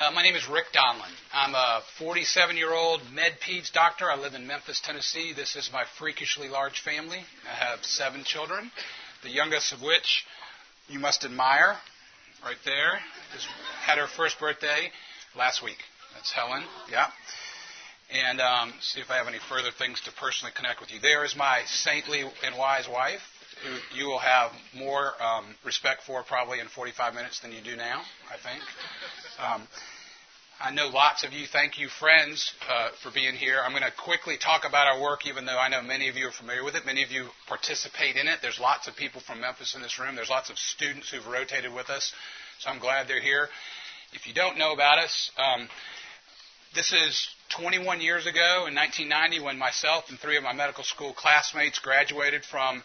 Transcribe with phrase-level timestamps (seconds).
[0.00, 1.12] Uh, my name is Rick Donlin.
[1.30, 4.10] I'm a 47 year old med peds doctor.
[4.10, 5.34] I live in Memphis, Tennessee.
[5.36, 7.18] This is my freakishly large family.
[7.44, 8.70] I have seven children,
[9.22, 10.24] the youngest of which
[10.88, 11.76] you must admire
[12.42, 12.98] right there.
[13.34, 13.46] Just
[13.84, 14.90] had her first birthday
[15.36, 15.76] last week.
[16.14, 16.64] That's Helen.
[16.90, 17.08] Yeah.
[18.10, 21.00] And um, see if I have any further things to personally connect with you.
[21.00, 23.20] There is my saintly and wise wife,
[23.62, 27.76] who you will have more um, respect for probably in 45 minutes than you do
[27.76, 28.62] now, I think.
[29.38, 29.68] Um,
[30.62, 31.46] I know lots of you.
[31.46, 33.62] Thank you, friends, uh, for being here.
[33.64, 36.28] I'm going to quickly talk about our work, even though I know many of you
[36.28, 36.84] are familiar with it.
[36.84, 38.40] Many of you participate in it.
[38.42, 40.16] There's lots of people from Memphis in this room.
[40.16, 42.12] There's lots of students who've rotated with us,
[42.58, 43.48] so I'm glad they're here.
[44.12, 45.66] If you don't know about us, um,
[46.74, 51.14] this is 21 years ago in 1990 when myself and three of my medical school
[51.14, 52.82] classmates graduated from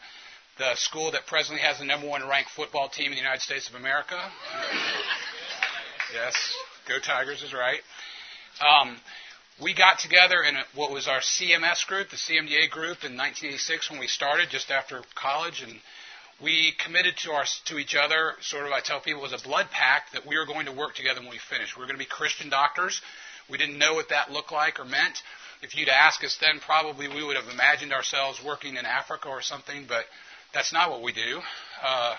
[0.58, 3.70] the school that presently has the number one ranked football team in the United States
[3.70, 4.20] of America.
[6.14, 6.34] yes,
[6.88, 7.82] go Tigers is right.
[8.62, 8.98] Um,
[9.62, 14.00] we got together in what was our CMS group, the CMDA group, in 1986 when
[14.00, 15.80] we started, just after college, and
[16.42, 18.34] we committed to our to each other.
[18.42, 20.74] Sort of, I tell people, it was a blood pact that we were going to
[20.74, 21.76] work together when we finished.
[21.76, 23.02] We were going to be Christian doctors.
[23.50, 25.22] We didn't know what that looked like or meant.
[25.62, 29.42] If you'd asked us then, probably we would have imagined ourselves working in Africa or
[29.42, 30.06] something, but
[30.56, 31.42] that's not what we do.
[31.84, 32.16] Uh,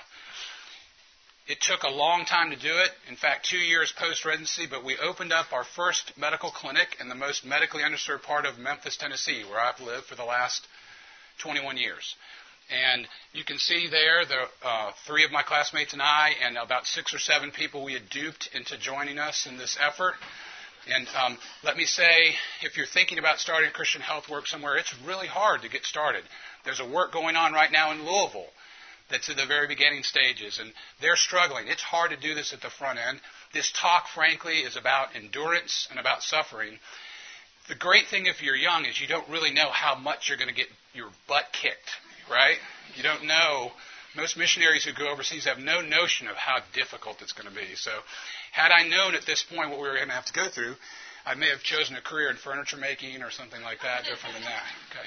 [1.48, 2.90] it took a long time to do it.
[3.08, 7.08] In fact, two years post residency, but we opened up our first medical clinic in
[7.08, 10.66] the most medically underserved part of Memphis, Tennessee, where I've lived for the last
[11.38, 12.14] 21 years.
[12.68, 16.86] And you can see there the uh, three of my classmates and I, and about
[16.86, 20.14] six or seven people we had duped into joining us in this effort.
[20.88, 24.94] And um, let me say, if you're thinking about starting Christian health work somewhere, it's
[25.04, 26.22] really hard to get started.
[26.66, 28.50] There's a work going on right now in Louisville
[29.08, 31.68] that's at the very beginning stages, and they're struggling.
[31.68, 33.20] It's hard to do this at the front end.
[33.54, 36.78] This talk, frankly, is about endurance and about suffering.
[37.68, 40.48] The great thing if you're young is you don't really know how much you're going
[40.48, 41.90] to get your butt kicked,
[42.30, 42.56] right?
[42.96, 43.70] You don't know.
[44.16, 47.76] Most missionaries who go overseas have no notion of how difficult it's going to be.
[47.76, 47.92] So,
[48.50, 50.74] had I known at this point what we were going to have to go through,
[51.26, 54.44] I may have chosen a career in furniture making or something like that, different than
[54.44, 54.62] that.
[54.90, 55.06] Okay.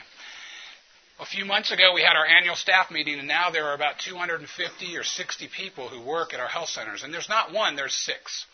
[1.19, 3.99] A few months ago, we had our annual staff meeting, and now there are about
[3.99, 7.03] 250 or 60 people who work at our health centers.
[7.03, 8.45] And there's not one, there's six.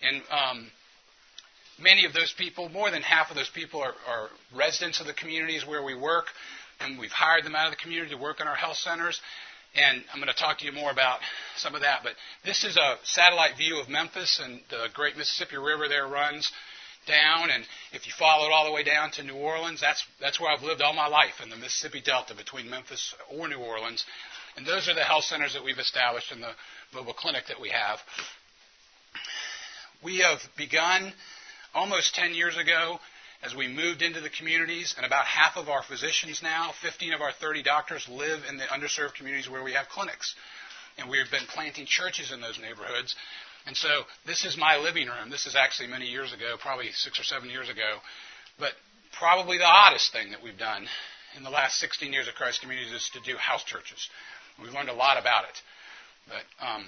[0.00, 0.70] And um,
[1.80, 5.12] many of those people, more than half of those people, are, are residents of the
[5.12, 6.26] communities where we work,
[6.78, 9.20] and we've hired them out of the community to work in our health centers.
[9.74, 11.18] And I'm going to talk to you more about
[11.56, 12.04] some of that.
[12.04, 12.12] But
[12.44, 16.52] this is a satellite view of Memphis, and the great Mississippi River there runs
[17.06, 20.40] down, and if you follow it all the way down to New Orleans, that's that's
[20.40, 24.04] where I've lived all my life in the Mississippi Delta between Memphis or New Orleans.
[24.56, 26.52] And those are the health centers that we've established in the
[26.92, 27.98] mobile clinic that we have.
[30.02, 31.12] We have begun
[31.74, 32.98] almost 10 years ago
[33.42, 37.20] as we moved into the communities, and about half of our physicians now, 15 of
[37.22, 40.34] our 30 doctors, live in the underserved communities where we have clinics.
[40.98, 43.14] And we've been planting churches in those neighborhoods
[43.66, 43.88] and so
[44.26, 45.30] this is my living room.
[45.30, 47.98] This is actually many years ago, probably six or seven years ago.
[48.58, 48.72] But
[49.18, 50.86] probably the oddest thing that we've done
[51.36, 54.08] in the last 16 years of Christ Communities is to do house churches.
[54.60, 55.62] We've learned a lot about it.
[56.28, 56.84] But um,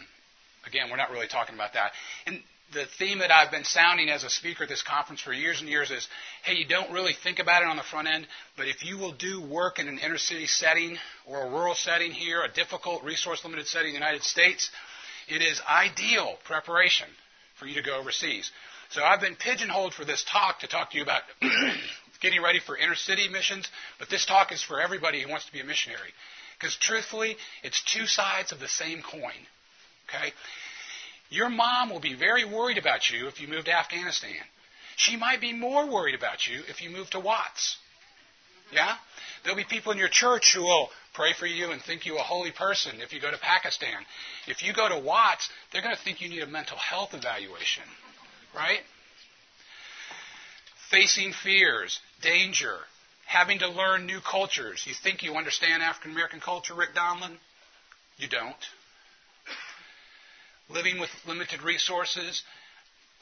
[0.66, 1.92] again, we're not really talking about that.
[2.26, 5.60] And the theme that I've been sounding as a speaker at this conference for years
[5.60, 6.08] and years is
[6.44, 9.12] hey, you don't really think about it on the front end, but if you will
[9.12, 10.96] do work in an inner city setting
[11.26, 14.70] or a rural setting here, a difficult resource limited setting in the United States,
[15.28, 17.08] it is ideal preparation
[17.58, 18.50] for you to go overseas.
[18.90, 21.22] So I've been pigeonholed for this talk to talk to you about
[22.20, 23.68] getting ready for inner city missions,
[23.98, 26.12] but this talk is for everybody who wants to be a missionary.
[26.58, 29.46] Because truthfully, it's two sides of the same coin.
[30.08, 30.32] Okay?
[31.30, 34.36] Your mom will be very worried about you if you move to Afghanistan.
[34.96, 37.78] She might be more worried about you if you move to Watts.
[38.72, 38.94] Yeah?
[39.42, 42.22] There'll be people in your church who will pray for you and think you a
[42.22, 44.06] holy person if you go to Pakistan.
[44.46, 47.82] If you go to Watts, they're going to think you need a mental health evaluation,
[48.54, 48.80] right?
[50.90, 52.76] Facing fears, danger,
[53.26, 54.84] having to learn new cultures.
[54.86, 57.36] You think you understand African American culture, Rick Donlin?
[58.18, 58.54] You don't.
[60.68, 62.42] Living with limited resources,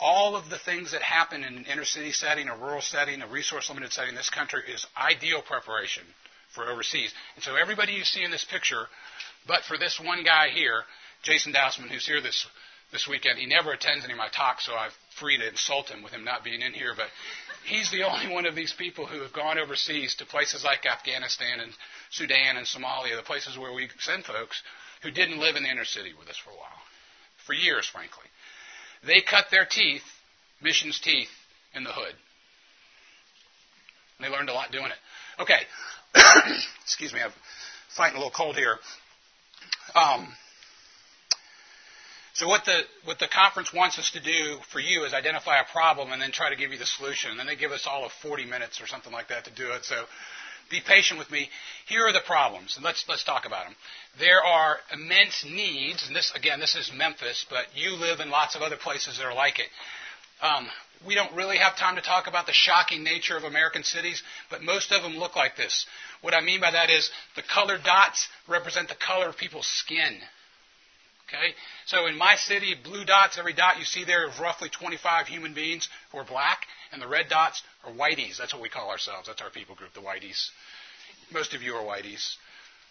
[0.01, 3.27] all of the things that happen in an inner city setting, a rural setting, a
[3.29, 6.05] resource limited setting in this country is ideal preparation
[6.55, 7.13] for overseas.
[7.37, 8.87] And so everybody you see in this picture,
[9.47, 10.83] but for this one guy here,
[11.23, 12.47] Jason Dousman, who's here this
[12.93, 16.03] this weekend, he never attends any of my talks, so I'm free to insult him
[16.03, 16.93] with him not being in here.
[16.97, 17.07] But
[17.65, 21.61] he's the only one of these people who have gone overseas to places like Afghanistan
[21.61, 21.73] and
[22.11, 24.61] Sudan and Somalia, the places where we send folks
[25.03, 26.83] who didn't live in the inner city with us for a while,
[27.47, 28.27] for years, frankly.
[29.07, 30.03] They cut their teeth
[30.63, 31.31] missions teeth
[31.75, 32.15] in the hood.
[34.19, 35.43] And they learned a lot doing it.
[35.43, 35.61] Okay.
[36.83, 37.33] Excuse me, I'm
[37.89, 38.79] fighting a little cold here.
[39.95, 40.29] Um,
[42.35, 45.65] so what the what the conference wants us to do for you is identify a
[45.73, 47.31] problem and then try to give you the solution.
[47.31, 49.73] And then they give us all of 40 minutes or something like that to do
[49.73, 49.85] it.
[49.85, 50.05] So
[50.71, 51.49] be patient with me.
[51.87, 53.75] Here are the problems, and let's let's talk about them.
[54.19, 58.55] There are immense needs, and this again, this is Memphis, but you live in lots
[58.55, 59.69] of other places that are like it.
[60.41, 60.69] Um,
[61.07, 64.63] we don't really have time to talk about the shocking nature of American cities, but
[64.63, 65.87] most of them look like this.
[66.21, 70.19] What I mean by that is the colored dots represent the color of people's skin.
[71.31, 71.55] Okay?
[71.87, 75.55] So in my city, blue dots, every dot you see there is roughly 25 human
[75.55, 78.37] beings who are black, and the red dots are whiteys.
[78.37, 79.29] That's what we call ourselves.
[79.29, 80.51] That's our people group, the whiteys.
[81.33, 82.37] Most of you are whiteys.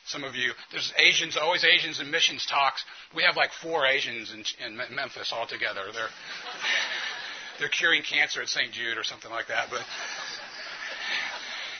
[0.06, 2.84] Some of you, there's Asians, always Asians in missions talks.
[3.14, 5.82] We have like four Asians in, in Memphis altogether.
[5.94, 6.08] They're,
[7.60, 8.72] they're curing cancer at St.
[8.72, 9.68] Jude or something like that.
[9.70, 9.82] But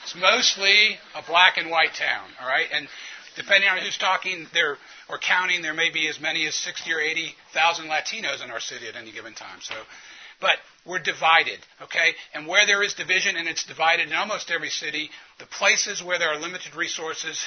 [0.04, 2.66] it's mostly a black and white town, all right?
[2.72, 2.88] And
[3.40, 4.76] depending on who's talking there
[5.08, 8.86] or counting, there may be as many as 60 or 80,000 Latinos in our city
[8.86, 9.60] at any given time.
[9.62, 9.74] So,
[10.40, 12.12] but we're divided, okay?
[12.34, 16.18] And where there is division, and it's divided in almost every city, the places where
[16.18, 17.42] there are limited resources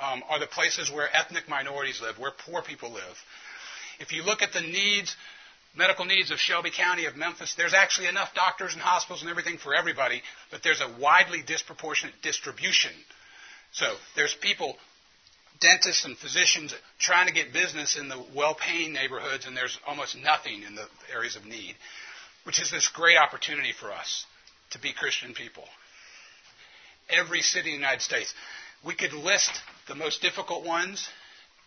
[0.00, 3.16] um, are the places where ethnic minorities live, where poor people live.
[3.98, 5.16] If you look at the needs,
[5.76, 9.58] medical needs of Shelby County, of Memphis, there's actually enough doctors and hospitals and everything
[9.58, 12.92] for everybody, but there's a widely disproportionate distribution.
[13.72, 13.86] So
[14.16, 14.76] there's people
[15.62, 20.16] dentists and physicians trying to get business in the well paying neighborhoods, and there's almost
[20.16, 21.74] nothing in the areas of need,
[22.44, 24.26] which is this great opportunity for us
[24.72, 25.64] to be Christian people.
[27.08, 28.34] Every city in the United States.
[28.84, 29.50] We could list
[29.86, 31.08] the most difficult ones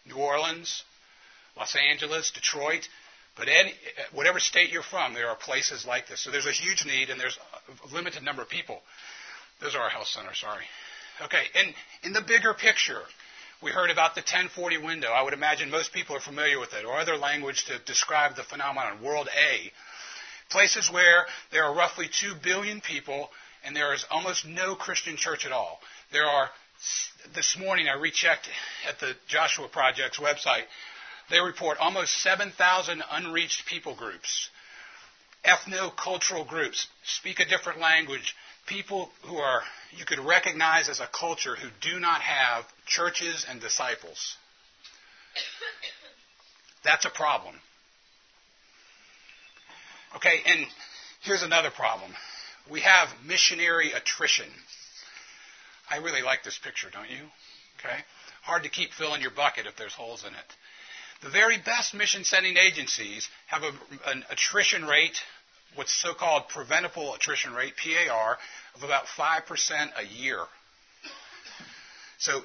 [0.06, 0.84] New Orleans,
[1.58, 2.88] Los Angeles, Detroit,
[3.38, 3.74] but any,
[4.14, 6.24] whatever state you're from, there are places like this.
[6.24, 7.38] So there's a huge need, and there's
[7.90, 8.82] a limited number of people.
[9.62, 10.64] Those are our health centers, sorry.
[11.22, 13.02] Okay, and in the bigger picture,
[13.66, 15.08] we heard about the 1040 window.
[15.08, 18.44] I would imagine most people are familiar with it, or other language to describe the
[18.44, 19.72] phenomenon, World A.
[20.52, 23.32] Places where there are roughly 2 billion people
[23.64, 25.80] and there is almost no Christian church at all.
[26.12, 26.52] There are,
[27.34, 28.48] this morning I rechecked
[28.88, 30.66] at the Joshua Project's website,
[31.32, 34.50] they report almost 7,000 unreached people groups,
[35.44, 38.36] ethno-cultural groups, speak a different language,
[38.68, 39.64] people who are
[39.98, 44.36] you could recognize as a culture who do not have churches and disciples.
[46.84, 47.56] That's a problem.
[50.16, 50.66] Okay, and
[51.24, 52.12] here's another problem.
[52.70, 54.46] We have missionary attrition.
[55.90, 57.24] I really like this picture, don't you?
[57.80, 57.98] Okay?
[58.44, 60.56] Hard to keep filling your bucket if there's holes in it.
[61.22, 63.72] The very best mission sending agencies have a,
[64.10, 65.18] an attrition rate
[65.76, 68.38] what's so-called preventable attrition rate, PAR,
[68.76, 70.40] of about 5% a year.
[72.18, 72.42] So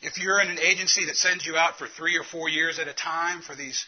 [0.00, 2.88] if you're in an agency that sends you out for three or four years at
[2.88, 3.86] a time for these,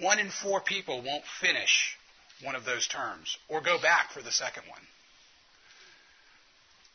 [0.00, 1.96] one in four people won't finish
[2.42, 4.80] one of those terms or go back for the second one.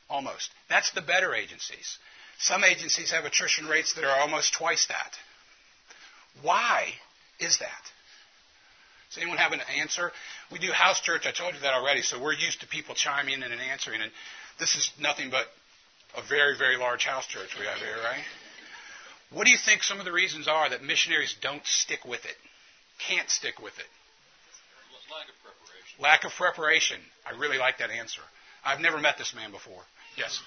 [0.10, 0.50] Almost.
[0.70, 1.98] That's the better agencies.
[2.40, 5.12] Some agencies have attrition rates that are almost twice that.
[6.42, 6.90] Why
[7.40, 7.93] is that?
[9.14, 10.12] Does anyone have an answer?
[10.52, 11.28] We do house church.
[11.28, 12.02] I told you that already.
[12.02, 14.02] So we're used to people chiming in and answering.
[14.02, 14.12] And
[14.60, 15.46] this is nothing but
[16.18, 18.24] a very, very large house church we have here, right?
[19.30, 22.36] What do you think some of the reasons are that missionaries don't stick with it?
[23.08, 23.86] Can't stick with it?
[25.12, 26.02] Lack of preparation.
[26.02, 26.98] Lack of preparation.
[27.26, 28.22] I really like that answer.
[28.66, 29.82] I've never met this man before.
[30.18, 30.42] Yes.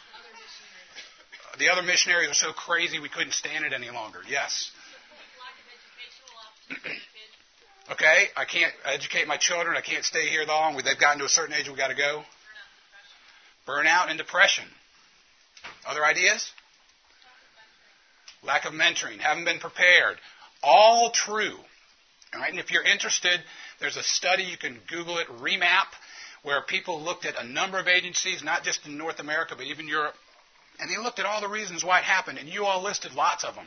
[1.61, 4.21] The other missionaries are so crazy we couldn't stand it any longer.
[4.29, 4.73] Yes.
[7.91, 9.77] Okay, I can't educate my children.
[9.77, 10.75] I can't stay here long.
[10.77, 11.69] They've gotten to a certain age.
[11.69, 12.23] We've got to go.
[13.67, 14.65] Burnout and depression.
[15.87, 16.51] Other ideas?
[18.43, 19.19] Lack of mentoring.
[19.19, 20.17] Haven't been prepared.
[20.65, 21.55] All true.
[22.35, 23.41] All right, and if you're interested,
[23.81, 25.87] there's a study you can Google it, Remap,
[26.43, 29.87] where people looked at a number of agencies, not just in North America but even
[29.87, 30.15] Europe,
[30.81, 33.45] and they looked at all the reasons why it happened, and you all listed lots
[33.45, 33.67] of them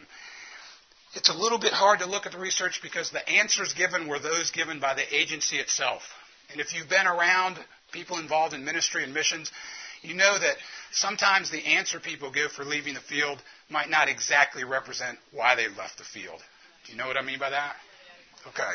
[1.13, 4.19] it's a little bit hard to look at the research because the answers given were
[4.19, 6.03] those given by the agency itself.
[6.51, 7.57] And if you've been around
[7.91, 9.51] people involved in ministry and missions,
[10.01, 10.55] you know that
[10.91, 15.67] sometimes the answer people give for leaving the field might not exactly represent why they
[15.67, 16.39] left the field.
[16.85, 17.75] Do you know what I mean by that?
[18.47, 18.71] Okay.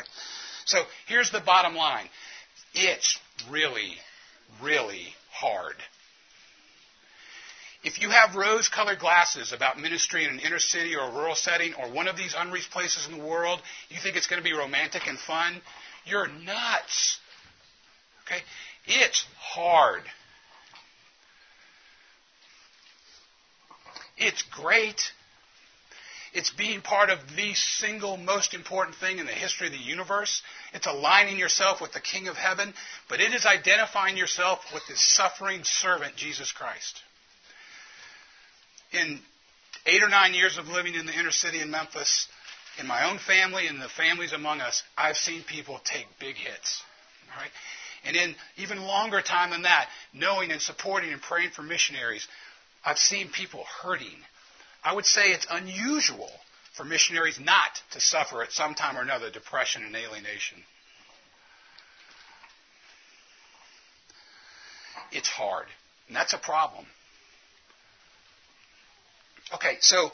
[0.65, 2.07] So here's the bottom line.
[2.73, 3.95] It's really,
[4.61, 5.75] really hard
[7.85, 11.35] if you have rose colored glasses about ministry in an inner city or a rural
[11.35, 14.43] setting or one of these unreached places in the world, you think it's going to
[14.43, 15.61] be romantic and fun,
[16.03, 17.19] you're nuts.
[18.25, 18.41] Okay?
[18.87, 20.01] It's hard.
[24.17, 25.11] It's great.
[26.33, 30.41] It's being part of the single most important thing in the history of the universe.
[30.73, 32.73] It's aligning yourself with the King of Heaven,
[33.09, 37.03] but it is identifying yourself with the suffering servant, Jesus Christ.
[38.93, 39.19] In
[39.85, 42.27] eight or nine years of living in the inner city in Memphis,
[42.79, 46.81] in my own family and the families among us, I've seen people take big hits.
[47.31, 47.51] All right?
[48.05, 52.27] And in even longer time than that, knowing and supporting and praying for missionaries,
[52.83, 54.17] I've seen people hurting.
[54.83, 56.29] I would say it's unusual
[56.75, 60.57] for missionaries not to suffer at some time or another depression and alienation.
[65.11, 65.67] It's hard,
[66.07, 66.85] and that's a problem.
[69.55, 70.11] Okay, so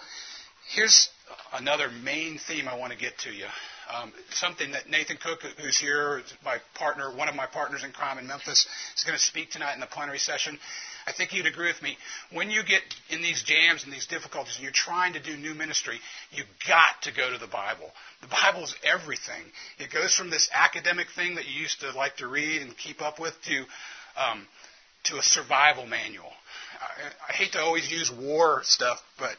[0.76, 1.10] here's
[1.52, 3.46] another main theme I want to get to you.
[3.92, 8.20] Um, something that Nathan Cook, who's here, my partner, one of my partners in crime
[8.20, 10.60] in Memphis, is going to speak tonight in the plenary session.
[11.08, 11.98] I think you'd agree with me.
[12.32, 15.56] When you get in these jams and these difficulties and you're trying to do new
[15.56, 17.90] ministry, you've got to go to the Bible.
[18.22, 19.44] The Bible is everything.
[19.80, 23.02] It goes from this academic thing that you used to like to read and keep
[23.02, 23.66] up with to,
[24.22, 24.46] um,
[25.06, 26.32] to a survival manual.
[26.80, 29.36] I, I hate to always use war stuff, but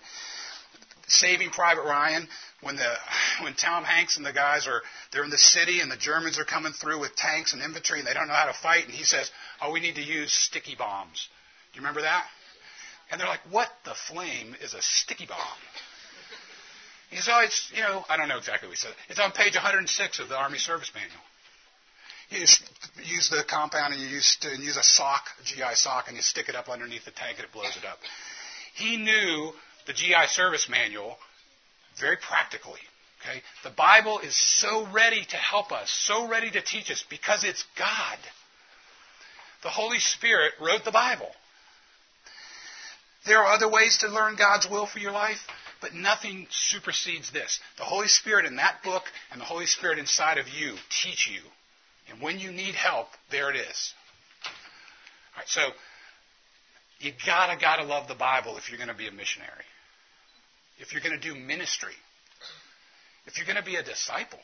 [1.09, 2.29] Saving Private Ryan,
[2.63, 2.95] when the
[3.43, 6.45] when Tom Hanks and the guys are they're in the city and the Germans are
[6.45, 9.05] coming through with tanks and infantry and they don't know how to fight and he
[9.05, 11.29] says, "Oh, we need to use sticky bombs."
[11.73, 12.27] Do you remember that?
[13.11, 15.59] And they're like, "What the flame is a sticky bomb?"
[17.11, 18.95] He says, "Oh, it's you know I don't know exactly what he said.
[19.09, 21.21] It's on page 106 of the Army Service Manual."
[22.33, 22.47] You
[23.05, 26.23] use the compound and you use, to, use a sock, a GI sock, and you
[26.23, 27.99] stick it up underneath the tank and it blows it up.
[28.75, 29.53] He knew
[29.87, 31.17] the GI service manual
[32.01, 32.81] very practically.
[33.21, 33.43] Okay?
[33.65, 37.65] The Bible is so ready to help us, so ready to teach us because it's
[37.79, 38.19] God.
[39.63, 41.31] The Holy Spirit wrote the Bible.
[43.27, 45.39] There are other ways to learn God's will for your life,
[45.81, 47.61] but nothing supersedes this.
[47.77, 51.41] The Holy Spirit in that book and the Holy Spirit inside of you teach you.
[52.11, 53.95] And when you need help, there it is.
[54.45, 55.61] All right, so
[57.01, 59.65] you gotta, gotta love the Bible if you're going to be a missionary.
[60.79, 61.95] If you're going to do ministry.
[63.27, 64.39] If you're going to be a disciple.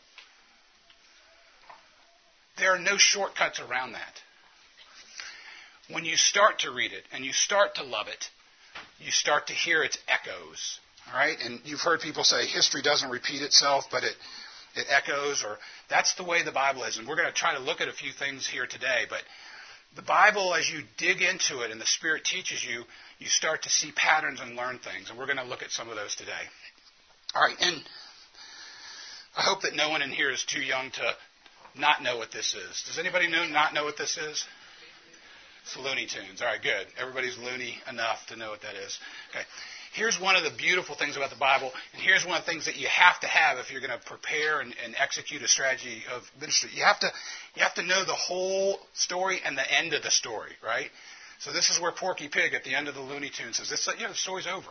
[2.58, 4.20] There are no shortcuts around that.
[5.90, 8.28] When you start to read it and you start to love it,
[8.98, 10.80] you start to hear its echoes.
[11.08, 11.36] All right?
[11.44, 14.14] And you've heard people say history doesn't repeat itself, but it,
[14.74, 15.58] it echoes, or
[15.88, 16.98] that's the way the Bible is.
[16.98, 19.22] And we're going to try to look at a few things here today, but
[19.96, 22.84] the Bible, as you dig into it and the Spirit teaches you,
[23.18, 25.10] you start to see patterns and learn things.
[25.10, 26.44] And we're going to look at some of those today.
[27.34, 27.82] All right, and
[29.36, 31.14] I hope that no one in here is too young to
[31.76, 32.84] not know what this is.
[32.86, 34.44] Does anybody know not know what this is?
[35.64, 36.40] It's Looney Tunes.
[36.40, 36.86] All right, good.
[36.98, 38.98] Everybody's loony enough to know what that is.
[39.30, 39.44] Okay.
[39.94, 42.66] Here's one of the beautiful things about the Bible, and here's one of the things
[42.66, 46.02] that you have to have if you're going to prepare and, and execute a strategy
[46.14, 46.70] of ministry.
[46.74, 47.10] You have to
[47.56, 50.90] you have to know the whole story and the end of the story, right?
[51.40, 53.88] So this is where Porky Pig at the end of the Looney Tunes says, "This,
[53.96, 54.70] you know, the story's over."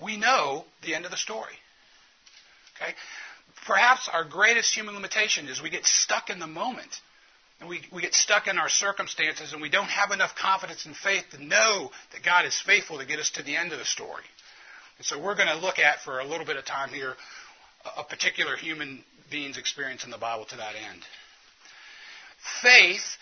[0.00, 1.54] We know the end of the story.
[2.76, 2.94] Okay.
[3.66, 7.00] Perhaps our greatest human limitation is we get stuck in the moment
[7.60, 10.94] and we, we get stuck in our circumstances and we don't have enough confidence and
[10.94, 13.84] faith to know that God is faithful to get us to the end of the
[13.84, 14.24] story.
[14.98, 17.14] And so we're going to look at, for a little bit of time here,
[17.96, 21.02] a particular human being's experience in the Bible to that end.
[22.62, 23.16] Faith,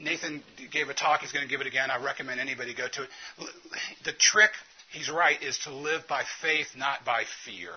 [0.00, 1.90] Nathan gave a talk, he's going to give it again.
[1.90, 3.08] I recommend anybody go to it.
[4.04, 4.50] The trick,
[4.92, 7.72] he's right, is to live by faith, not by fear.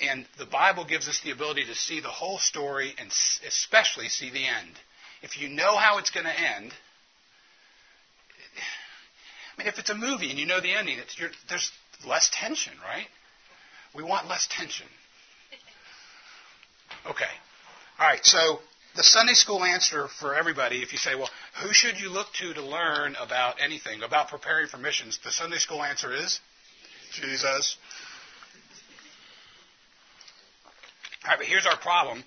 [0.00, 3.10] And the Bible gives us the ability to see the whole story and
[3.46, 4.70] especially see the end.
[5.22, 6.72] If you know how it's going to end,
[9.56, 10.98] I mean, if it's a movie and you know the ending,
[11.48, 11.72] there's
[12.06, 13.06] less tension, right?
[13.94, 14.86] We want less tension.
[17.06, 17.24] Okay.
[17.98, 18.58] All right, so
[18.96, 21.30] the Sunday school answer for everybody, if you say, well,
[21.62, 25.18] who should you look to to learn about anything, about preparing for missions?
[25.22, 26.40] The Sunday school answer is
[27.12, 27.76] Jesus.
[31.28, 32.24] All right, but here's our problem.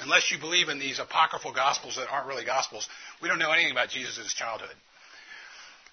[0.00, 2.88] Unless you believe in these apocryphal gospels that aren't really gospels,
[3.22, 4.74] we don't know anything about Jesus' childhood.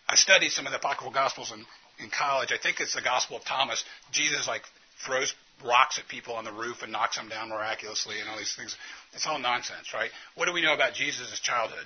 [0.08, 1.64] I studied some of the apocryphal gospels in,
[2.04, 2.52] in college.
[2.52, 3.84] I think it's the Gospel of Thomas.
[4.12, 4.64] Jesus like
[5.06, 8.56] throws rocks at people on the roof and knocks them down miraculously and all these
[8.56, 8.76] things.
[9.14, 10.10] It's all nonsense, right?
[10.34, 11.86] What do we know about Jesus' childhood?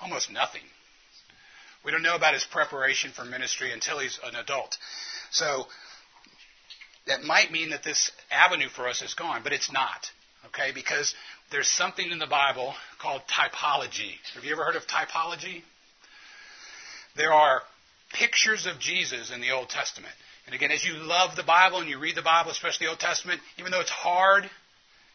[0.00, 0.62] Almost nothing.
[1.84, 4.78] We don't know about his preparation for ministry until he's an adult.
[5.32, 5.66] So
[7.08, 10.10] that might mean that this avenue for us is gone, but it's not.
[10.46, 10.72] Okay?
[10.74, 11.14] Because
[11.50, 14.12] there's something in the Bible called typology.
[14.34, 15.62] Have you ever heard of typology?
[17.16, 17.62] There are
[18.12, 20.14] pictures of Jesus in the Old Testament.
[20.46, 23.00] And again, as you love the Bible and you read the Bible, especially the Old
[23.00, 24.48] Testament, even though it's hard,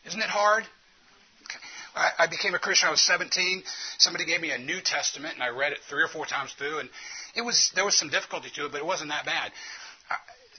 [0.06, 0.66] isn't it hard?
[1.96, 3.64] I, became a Christian I was 17.
[4.00, 6.80] Somebody gave me a New Testament, and I read it three or four times through,
[6.80, 6.90] and
[7.36, 9.52] it was there was some difficulty to it, but it wasn't that bad.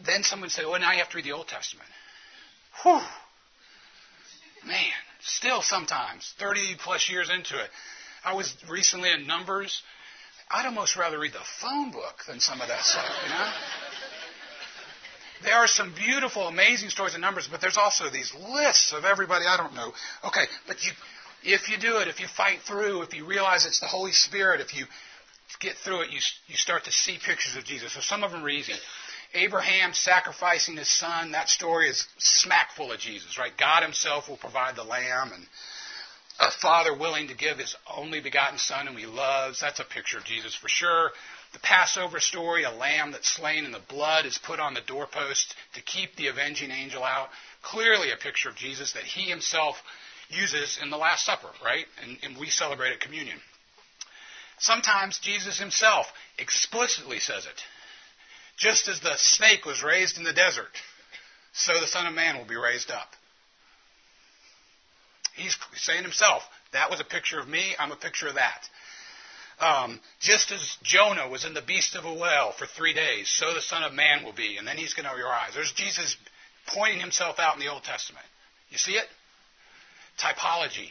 [0.00, 1.88] Then someone said, "Well, oh, now you have to read the Old Testament."
[2.82, 3.00] Whew,
[4.66, 7.70] man, still sometimes 30 plus years into it.
[8.24, 9.82] I was recently in Numbers.
[10.50, 13.52] I'd almost rather read the phone book than some of that stuff, you know.
[15.44, 19.44] There are some beautiful, amazing stories in Numbers, but there's also these lists of everybody
[19.46, 19.92] I don't know.
[20.24, 20.92] Okay, but you,
[21.42, 24.60] if you do it, if you fight through, if you realize it's the Holy Spirit,
[24.60, 24.86] if you
[25.60, 27.92] get through it, you, you start to see pictures of Jesus.
[27.92, 28.72] So some of them are easy.
[29.34, 33.52] Abraham sacrificing his son, that story is smack full of Jesus, right?
[33.56, 35.46] God himself will provide the lamb and
[36.40, 39.60] a father willing to give his only begotten son whom he loves.
[39.60, 41.10] That's a picture of Jesus for sure.
[41.52, 45.54] The Passover story, a lamb that's slain and the blood is put on the doorpost
[45.74, 47.28] to keep the avenging angel out.
[47.62, 49.76] Clearly a picture of Jesus that he himself
[50.28, 51.86] uses in the Last Supper, right?
[52.02, 53.38] And, and we celebrate at communion.
[54.58, 56.06] Sometimes Jesus himself
[56.38, 57.62] explicitly says it.
[58.56, 60.70] Just as the snake was raised in the desert,
[61.52, 63.08] so the Son of Man will be raised up.
[65.34, 66.42] He's saying himself,
[66.72, 68.68] that was a picture of me, I'm a picture of that.
[69.60, 73.54] Um, just as Jonah was in the beast of a well for three days, so
[73.54, 75.50] the Son of Man will be, and then he's going to arise.
[75.54, 76.16] There's Jesus
[76.66, 78.26] pointing himself out in the Old Testament.
[78.70, 79.06] You see it?
[80.18, 80.90] Typology.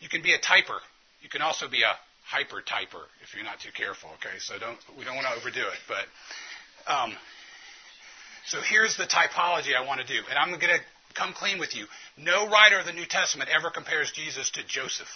[0.00, 0.78] You can be a typer.
[1.22, 1.94] You can also be a
[2.24, 4.10] hyper typer if you're not too careful.
[4.20, 5.80] Okay, so don't we don't want to overdo it.
[5.88, 6.06] But
[6.92, 7.12] um,
[8.46, 10.80] so here's the typology I want to do, and I'm going to
[11.14, 11.86] come clean with you.
[12.18, 15.08] No writer of the New Testament ever compares Jesus to Joseph.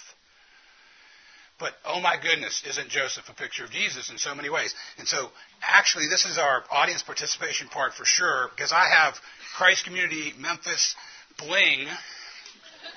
[1.59, 4.73] But oh my goodness, isn't Joseph a picture of Jesus in so many ways?
[4.97, 5.29] And so
[5.61, 9.15] actually, this is our audience participation part for sure, because I have
[9.57, 10.95] Christ Community Memphis
[11.37, 11.85] bling.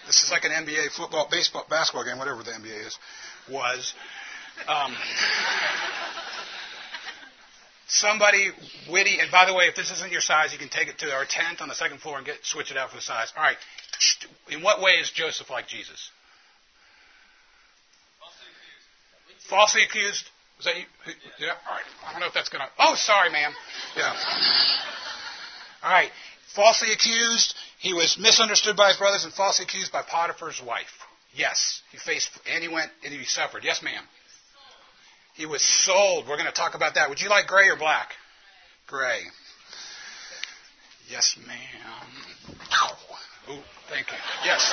[0.06, 2.98] This is like an NBA football, baseball, basketball game, whatever the NBA is,
[3.50, 3.94] was.
[4.68, 4.94] Um,
[7.88, 8.50] somebody
[8.90, 11.12] witty, and by the way, if this isn't your size, you can take it to
[11.12, 13.32] our tent on the second floor and get switch it out for the size.
[13.36, 13.56] All right.
[14.50, 16.10] In what way is Joseph like Jesus?
[19.48, 20.28] Falsely accused?
[20.64, 20.84] That you?
[21.40, 21.48] Yeah.
[21.68, 21.82] All right.
[22.06, 22.70] I don't know if that's going to.
[22.78, 23.52] Oh, sorry, ma'am.
[23.96, 24.14] Yeah.
[25.82, 26.10] All right.
[26.54, 27.54] Falsely accused.
[27.80, 30.86] He was misunderstood by his brothers and falsely accused by Potiphar's wife.
[31.34, 31.82] Yes.
[31.90, 33.64] He faced, and he went, and he suffered.
[33.64, 34.04] Yes, ma'am.
[35.34, 36.28] He was sold.
[36.28, 37.08] We're going to talk about that.
[37.08, 38.10] Would you like gray or black?
[38.86, 39.20] Gray.
[41.10, 41.56] Yes, ma'am.
[43.48, 44.18] Oh, thank you.
[44.44, 44.72] Yes.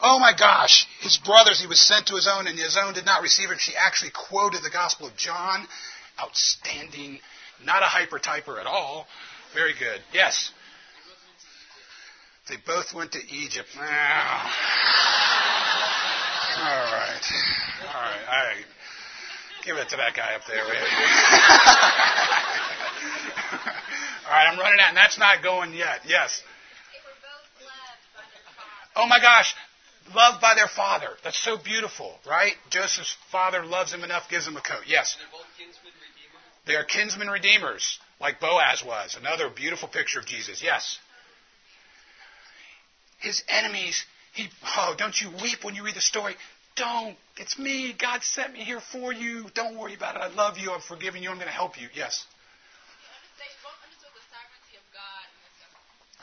[0.00, 3.06] Oh my gosh, his brothers, he was sent to his own, and his own did
[3.06, 3.56] not receive him.
[3.58, 5.66] She actually quoted the Gospel of John.
[6.20, 7.20] Outstanding.
[7.64, 9.06] Not a hyper typer at all.
[9.54, 10.00] Very good.
[10.12, 10.50] Yes.
[12.48, 13.68] They both went to Egypt.
[13.78, 14.54] Ah.
[16.58, 17.24] All right.
[17.88, 18.24] All right.
[18.28, 18.64] All right.
[19.64, 20.62] Give it to that guy up there.
[24.26, 26.00] All right, I'm running out, and that's not going yet.
[26.06, 26.42] Yes.
[28.96, 29.54] Oh my gosh,
[30.14, 31.08] loved by their father.
[31.24, 32.52] That's so beautiful, right?
[32.70, 34.82] Joseph's father loves him enough, gives him a coat.
[34.86, 35.16] Yes.
[36.66, 39.16] They are kinsmen redeemers, like Boaz was.
[39.18, 40.62] Another beautiful picture of Jesus.
[40.62, 40.98] Yes.
[43.18, 46.34] His enemies, he, oh, don't you weep when you read the story.
[46.76, 47.16] Don't.
[47.36, 47.94] It's me.
[47.96, 49.46] God sent me here for you.
[49.54, 50.22] Don't worry about it.
[50.22, 50.72] I love you.
[50.72, 51.30] I'm forgiving you.
[51.30, 51.88] I'm going to help you.
[51.94, 52.26] Yes.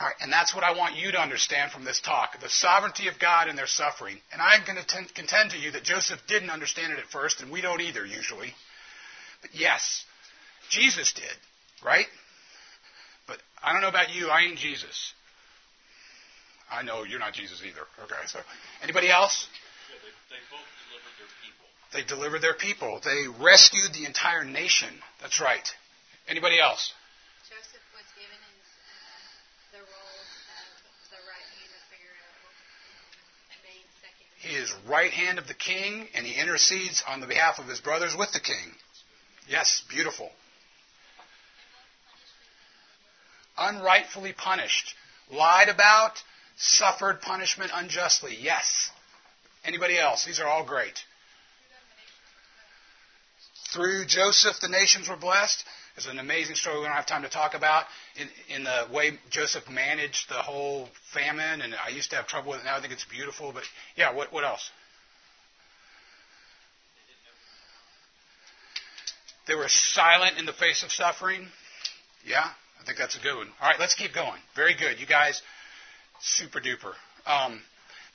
[0.00, 3.08] All right, and that's what I want you to understand from this talk the sovereignty
[3.08, 4.18] of God in their suffering.
[4.32, 7.52] And I'm going to contend to you that Joseph didn't understand it at first, and
[7.52, 8.52] we don't either usually.
[9.42, 10.04] But yes,
[10.70, 11.36] Jesus did,
[11.84, 12.06] right?
[13.26, 15.12] But I don't know about you, I ain't Jesus.
[16.72, 17.84] I know you're not Jesus either.
[18.04, 18.40] Okay, so
[18.82, 19.46] anybody else?
[19.92, 21.66] Yeah, they, they both delivered their people.
[21.92, 23.00] They delivered their people.
[23.04, 24.88] They rescued the entire nation.
[25.20, 25.68] That's right.
[26.26, 26.92] Anybody else?
[27.44, 32.56] Joseph was given uh, the role of the right hand to figure out what.
[34.40, 37.80] He is right hand of the king, and he intercedes on the behalf of his
[37.80, 38.72] brothers with the king.
[39.46, 40.30] Yes, beautiful.
[43.58, 44.94] Unrightfully punished,
[45.30, 46.22] lied about,
[46.56, 48.36] suffered punishment unjustly.
[48.40, 48.90] Yes.
[49.64, 50.24] Anybody else?
[50.24, 51.04] These are all great.
[53.72, 55.64] Through Joseph, the nations were blessed.
[55.96, 57.84] It's an amazing story we don't have time to talk about
[58.16, 61.60] in, in the way Joseph managed the whole famine.
[61.60, 62.64] And I used to have trouble with it.
[62.64, 63.52] Now I think it's beautiful.
[63.52, 63.64] But
[63.96, 64.70] yeah, what, what else?
[69.46, 71.48] They were silent in the face of suffering.
[72.24, 72.44] Yeah,
[72.80, 73.48] I think that's a good one.
[73.60, 74.40] All right, let's keep going.
[74.54, 75.00] Very good.
[75.00, 75.42] You guys,
[76.22, 76.94] super duper.
[77.26, 77.60] Um,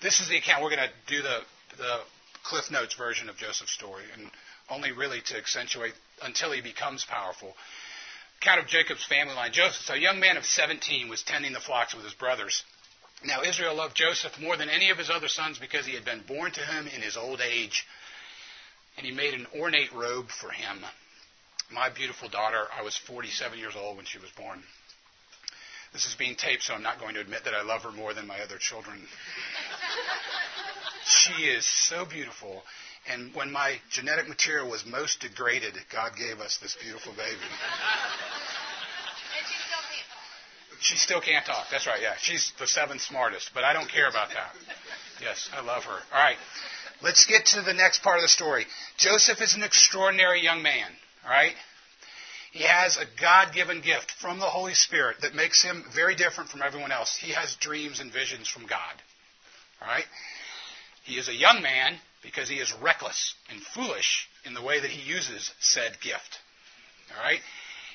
[0.02, 0.64] this is the account.
[0.64, 1.40] We're going to do the,
[1.78, 2.00] the
[2.46, 4.32] CliffsNotes version of Joseph's story, and
[4.70, 5.94] only really to accentuate
[6.24, 7.54] until he becomes powerful.
[8.42, 9.52] Account of Jacob's family line.
[9.52, 12.64] Joseph, a young man of 17, was tending the flocks with his brothers.
[13.26, 16.22] Now Israel loved Joseph more than any of his other sons because he had been
[16.28, 17.86] born to him in his old age,
[18.96, 20.86] and he made an ornate robe for him.
[21.72, 24.64] My beautiful daughter, I was 47 years old when she was born.
[25.94, 28.14] This is being taped, so I'm not going to admit that I love her more
[28.14, 29.00] than my other children.
[31.06, 32.64] she is so beautiful.
[33.10, 37.32] And when my genetic material was most degraded, God gave us this beautiful baby.
[37.32, 37.40] And
[39.48, 40.82] she still can't talk.
[40.82, 41.68] She still can't talk.
[41.72, 42.16] That's right, yeah.
[42.20, 44.54] She's the seventh smartest, but I don't care about that.
[45.22, 46.00] Yes, I love her.
[46.14, 46.38] All right.
[47.02, 48.66] Let's get to the next part of the story.
[48.98, 50.90] Joseph is an extraordinary young man,
[51.24, 51.54] all right?
[52.58, 56.50] He has a God given gift from the Holy Spirit that makes him very different
[56.50, 57.16] from everyone else.
[57.16, 58.96] He has dreams and visions from God.
[59.80, 60.06] All right?
[61.04, 64.90] He is a young man because he is reckless and foolish in the way that
[64.90, 66.40] he uses said gift.
[67.16, 67.42] All right?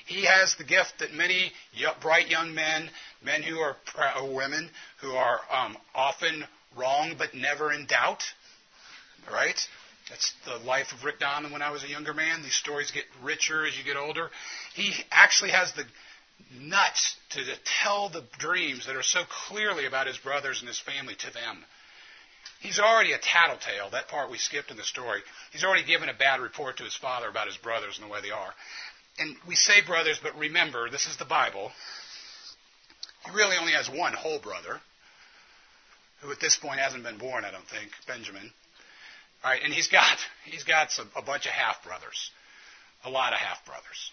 [0.05, 1.51] He has the gift that many
[1.99, 2.89] bright young men,
[3.21, 3.75] men who are
[4.17, 4.69] or women
[5.01, 6.45] who are um, often
[6.77, 8.23] wrong but never in doubt.
[9.29, 9.59] Right?
[10.09, 12.43] That's the life of Rick Donlin when I was a younger man.
[12.43, 14.29] These stories get richer as you get older.
[14.75, 15.85] He actually has the
[16.59, 17.43] nuts to
[17.83, 21.63] tell the dreams that are so clearly about his brothers and his family to them.
[22.59, 23.89] He's already a tattletale.
[23.91, 25.21] That part we skipped in the story.
[25.51, 28.21] He's already given a bad report to his father about his brothers and the way
[28.21, 28.53] they are.
[29.19, 31.71] And we say brothers, but remember, this is the Bible.
[33.25, 34.81] He really only has one whole brother,
[36.21, 38.51] who at this point hasn't been born, I don't think, Benjamin.
[39.43, 42.31] All right, and he's got he's got some, a bunch of half brothers,
[43.03, 44.11] a lot of half brothers.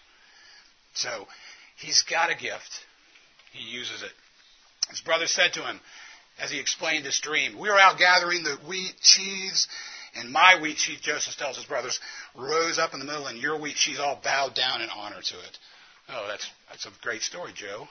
[0.93, 1.27] So
[1.77, 2.85] he's got a gift.
[3.53, 4.11] He uses it.
[4.89, 5.79] His brother said to him,
[6.39, 9.67] as he explained this dream, "We were out gathering the wheat sheaves,
[10.15, 11.99] and my wheat sheaf," Joseph tells his brothers,
[12.35, 15.39] "rose up in the middle, and your wheat sheaves all bowed down in honor to
[15.39, 15.57] it."
[16.09, 17.87] Oh, that's that's a great story, Joe.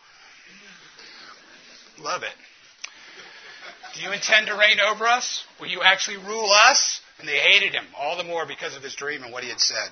[1.98, 2.32] Love it.
[3.94, 5.44] Do you intend to reign over us?
[5.58, 7.00] Will you actually rule us?
[7.20, 9.60] And they hated him all the more because of his dream and what he had
[9.60, 9.90] said.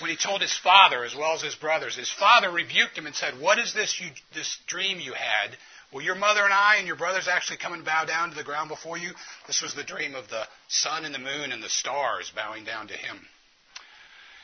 [0.00, 3.14] When he told his father as well as his brothers, his father rebuked him and
[3.14, 5.56] said, What is this, you, this dream you had?
[5.92, 8.44] Will your mother and I and your brothers actually come and bow down to the
[8.44, 9.12] ground before you?
[9.46, 12.88] This was the dream of the sun and the moon and the stars bowing down
[12.88, 13.20] to him.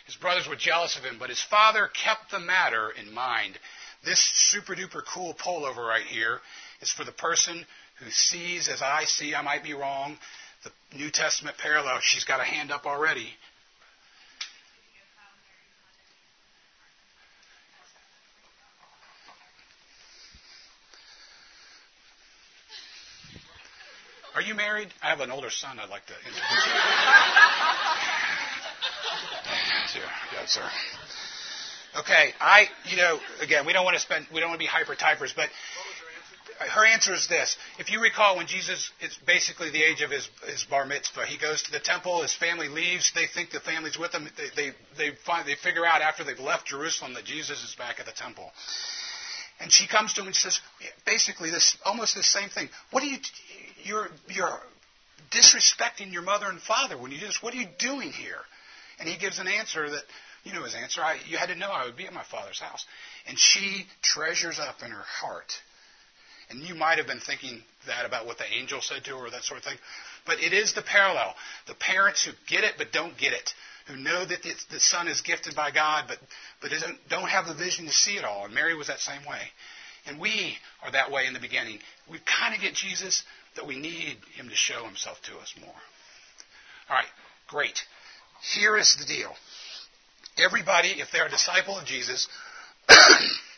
[0.06, 3.58] His brothers were jealous of him, but his father kept the matter in mind.
[4.04, 6.40] This super duper cool pullover right here
[6.80, 7.66] is for the person
[8.02, 10.16] who sees as I see, I might be wrong,
[10.64, 11.98] the New Testament parallel.
[12.00, 13.28] She's got a hand up already.
[24.34, 24.88] Are you married?
[25.02, 26.72] I have an older son I'd like to introduce you.
[30.00, 30.10] sure.
[30.32, 30.66] Yes, sir.
[32.00, 34.70] Okay, I, you know, again, we don't want to spend, we don't want to be
[34.70, 35.50] hyper typers, but
[36.68, 37.56] her answer is this.
[37.78, 41.38] If you recall, when Jesus is basically the age of his, his bar mitzvah, he
[41.38, 44.76] goes to the temple, his family leaves, they think the family's with him, they, they,
[44.96, 48.12] they, find, they figure out after they've left Jerusalem that Jesus is back at the
[48.12, 48.50] temple.
[49.60, 50.60] And she comes to him and says,
[51.06, 52.68] basically this, almost the same thing.
[52.90, 53.18] What are you,
[53.84, 54.60] you're, you're
[55.30, 57.42] disrespecting your mother and father when you do this.
[57.42, 58.40] What are you doing here?
[58.98, 60.02] And he gives an answer that,
[60.44, 61.00] you know his answer.
[61.00, 62.84] I, you had to know I would be at my father's house.
[63.28, 65.52] And she treasures up in her heart
[66.52, 69.30] and you might have been thinking that about what the angel said to her or
[69.30, 69.78] that sort of thing.
[70.24, 71.34] But it is the parallel.
[71.66, 73.52] The parents who get it but don't get it,
[73.88, 76.18] who know that the son is gifted by God but,
[76.60, 76.70] but
[77.08, 78.44] don't have the vision to see it all.
[78.44, 79.40] And Mary was that same way.
[80.06, 81.78] And we are that way in the beginning.
[82.10, 83.24] We kind of get Jesus,
[83.56, 85.74] but we need him to show himself to us more.
[86.90, 87.06] All right,
[87.48, 87.80] great.
[88.54, 89.32] Here is the deal.
[90.38, 92.26] Everybody, if they're a disciple of Jesus,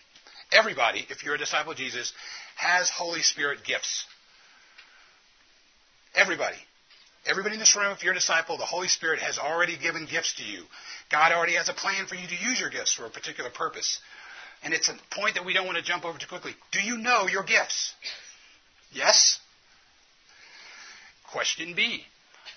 [0.54, 2.12] everybody, if you're a disciple of Jesus,
[2.56, 4.04] has Holy Spirit gifts.
[6.14, 6.56] Everybody.
[7.26, 10.34] Everybody in this room, if you're a disciple, the Holy Spirit has already given gifts
[10.34, 10.64] to you.
[11.10, 13.98] God already has a plan for you to use your gifts for a particular purpose.
[14.62, 16.52] And it's a point that we don't want to jump over too quickly.
[16.70, 17.94] Do you know your gifts?
[18.92, 19.38] Yes?
[21.32, 22.04] Question B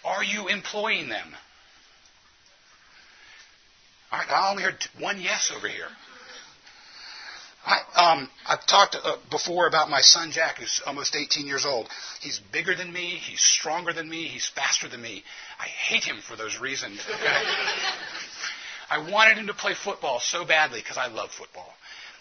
[0.06, 1.28] Are you employing them?
[4.12, 5.88] All right, I only heard one yes over here.
[7.98, 11.90] Um, I've talked uh, before about my son Jack, who's almost 18 years old.
[12.22, 13.20] He's bigger than me.
[13.20, 14.26] He's stronger than me.
[14.26, 15.24] He's faster than me.
[15.60, 17.00] I hate him for those reasons.
[18.92, 21.74] I wanted him to play football so badly because I love football.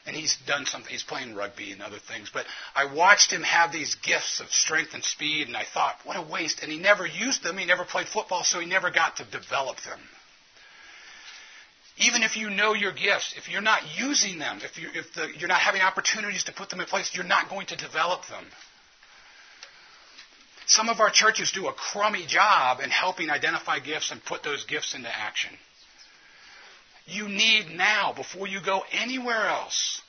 [0.07, 0.91] And he's done something.
[0.91, 2.31] He's playing rugby and other things.
[2.33, 6.17] But I watched him have these gifts of strength and speed, and I thought, what
[6.17, 6.63] a waste.
[6.63, 7.59] And he never used them.
[7.59, 9.99] He never played football, so he never got to develop them.
[11.99, 15.29] Even if you know your gifts, if you're not using them, if, you, if the,
[15.39, 18.45] you're not having opportunities to put them in place, you're not going to develop them.
[20.67, 24.65] Some of our churches do a crummy job in helping identify gifts and put those
[24.65, 25.53] gifts into action.
[27.07, 30.03] You need now, before you go anywhere else,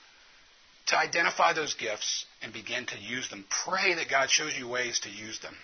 [0.88, 3.46] to identify those gifts and begin to use them.
[3.50, 5.56] Pray that God shows you ways to use them.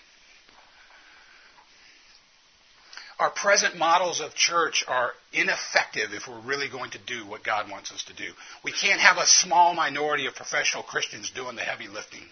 [3.18, 7.70] Our present models of church are ineffective if we're really going to do what God
[7.70, 8.30] wants us to do.
[8.64, 12.24] We can't have a small minority of professional Christians doing the heavy lifting.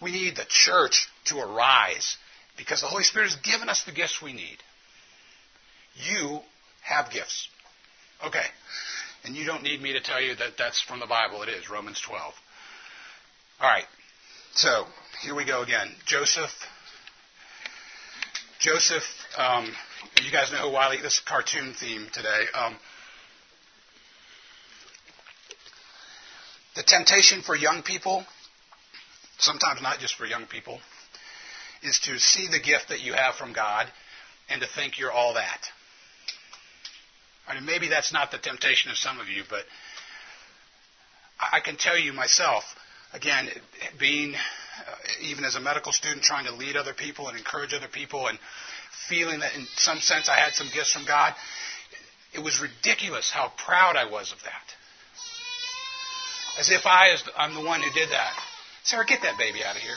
[0.00, 2.16] We need the church to arise
[2.56, 4.58] because the Holy Spirit has given us the gifts we need.
[5.96, 6.40] You
[6.82, 7.48] have gifts.
[8.24, 8.44] Okay.
[9.24, 11.42] And you don't need me to tell you that that's from the Bible.
[11.42, 12.34] It is, Romans 12.
[13.60, 13.86] All right.
[14.52, 14.84] So,
[15.22, 15.90] here we go again.
[16.06, 16.50] Joseph
[18.64, 19.02] Joseph,
[19.36, 19.70] um,
[20.22, 22.44] you guys know Wiley, this cartoon theme today.
[22.54, 22.74] Um,
[26.74, 28.24] the temptation for young people,
[29.36, 30.80] sometimes not just for young people,
[31.82, 33.86] is to see the gift that you have from God
[34.48, 35.60] and to think you're all that.
[37.46, 39.64] I mean, maybe that's not the temptation of some of you, but
[41.38, 42.64] I can tell you myself,
[43.12, 43.50] again,
[44.00, 44.34] being
[45.22, 48.38] even as a medical student, trying to lead other people and encourage other people, and
[49.08, 51.34] feeling that in some sense I had some gifts from God.
[52.32, 54.74] It was ridiculous how proud I was of that.
[56.58, 58.32] As if I, I'm the one who did that.
[58.84, 59.96] Sarah, get that baby out of here.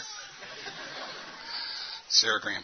[2.10, 2.64] Sarah Graham.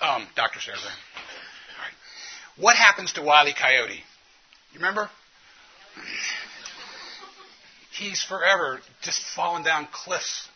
[0.00, 0.60] Um, Dr.
[0.60, 0.98] Sarah Graham.
[1.16, 2.62] All right.
[2.62, 4.00] What happens to Wiley Coyote?
[4.72, 5.10] You remember?
[7.92, 10.48] He's forever just falling down cliffs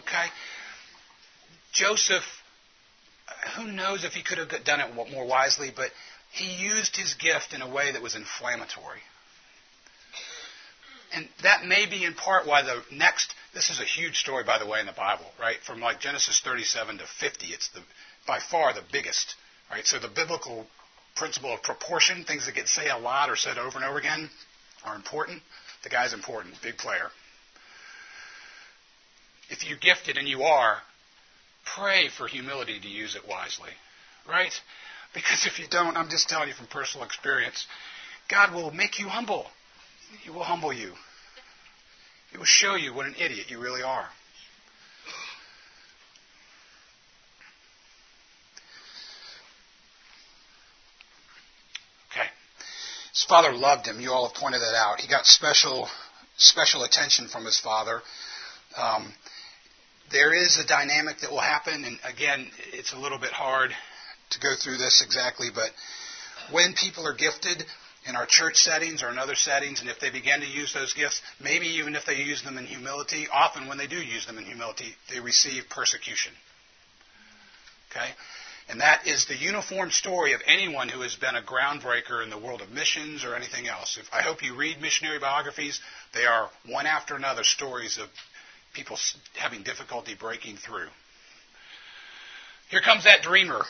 [0.00, 0.26] Okay?
[1.72, 2.24] Joseph,
[3.56, 5.90] who knows if he could have done it more wisely, but
[6.32, 9.00] he used his gift in a way that was inflammatory.
[11.14, 14.58] And that may be in part why the next, this is a huge story, by
[14.58, 15.58] the way, in the Bible, right?
[15.66, 17.80] From like Genesis 37 to 50, it's the,
[18.26, 19.34] by far the biggest,
[19.70, 19.86] right?
[19.86, 20.66] So the biblical
[21.14, 24.30] principle of proportion, things that get said a lot or said over and over again,
[24.84, 25.42] are important.
[25.82, 27.10] The guy's important, big player
[29.52, 30.78] if you're gifted and you are,
[31.76, 33.70] pray for humility to use it wisely.
[34.28, 34.52] Right?
[35.14, 37.66] Because if you don't, I'm just telling you from personal experience,
[38.28, 39.46] God will make you humble.
[40.22, 40.92] He will humble you.
[42.30, 44.06] He will show you what an idiot you really are.
[52.10, 52.26] Okay.
[53.10, 54.00] His father loved him.
[54.00, 55.00] You all have pointed that out.
[55.00, 55.88] He got special,
[56.38, 58.00] special attention from his father.
[58.78, 59.12] Um,
[60.12, 63.70] there is a dynamic that will happen, and again, it's a little bit hard
[64.30, 65.70] to go through this exactly, but
[66.50, 67.64] when people are gifted
[68.06, 70.92] in our church settings or in other settings, and if they begin to use those
[70.94, 74.38] gifts, maybe even if they use them in humility, often when they do use them
[74.38, 76.32] in humility, they receive persecution.
[77.90, 78.10] Okay?
[78.68, 82.38] And that is the uniform story of anyone who has been a groundbreaker in the
[82.38, 83.98] world of missions or anything else.
[84.00, 85.80] If, I hope you read missionary biographies.
[86.14, 88.08] They are one after another stories of
[88.72, 88.96] people
[89.34, 90.88] having difficulty breaking through.
[92.70, 93.62] Here comes that dreamer.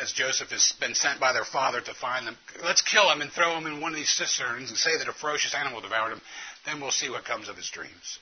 [0.00, 2.36] As Joseph has been sent by their father to find them.
[2.62, 5.12] Let's kill him and throw him in one of these cisterns and say that a
[5.12, 6.20] ferocious animal devoured him.
[6.64, 8.18] Then we'll see what comes of his dreams.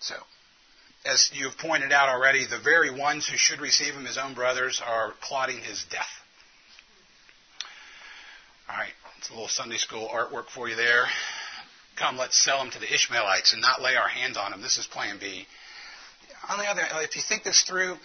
[0.00, 0.16] So,
[1.06, 4.82] as you've pointed out already, the very ones who should receive him, his own brothers,
[4.84, 6.10] are plotting his death.
[8.68, 11.06] All right, it's a little Sunday school artwork for you there
[11.96, 14.62] come, let's sell them to the Ishmaelites and not lay our hands on them.
[14.62, 15.46] This is plan B.
[16.48, 17.96] On the other hand, if you think this through,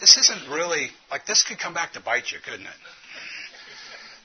[0.00, 2.80] this isn't really, like, this could come back to bite you, couldn't it?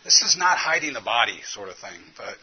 [0.03, 2.35] This is not hiding the body sort of thing, but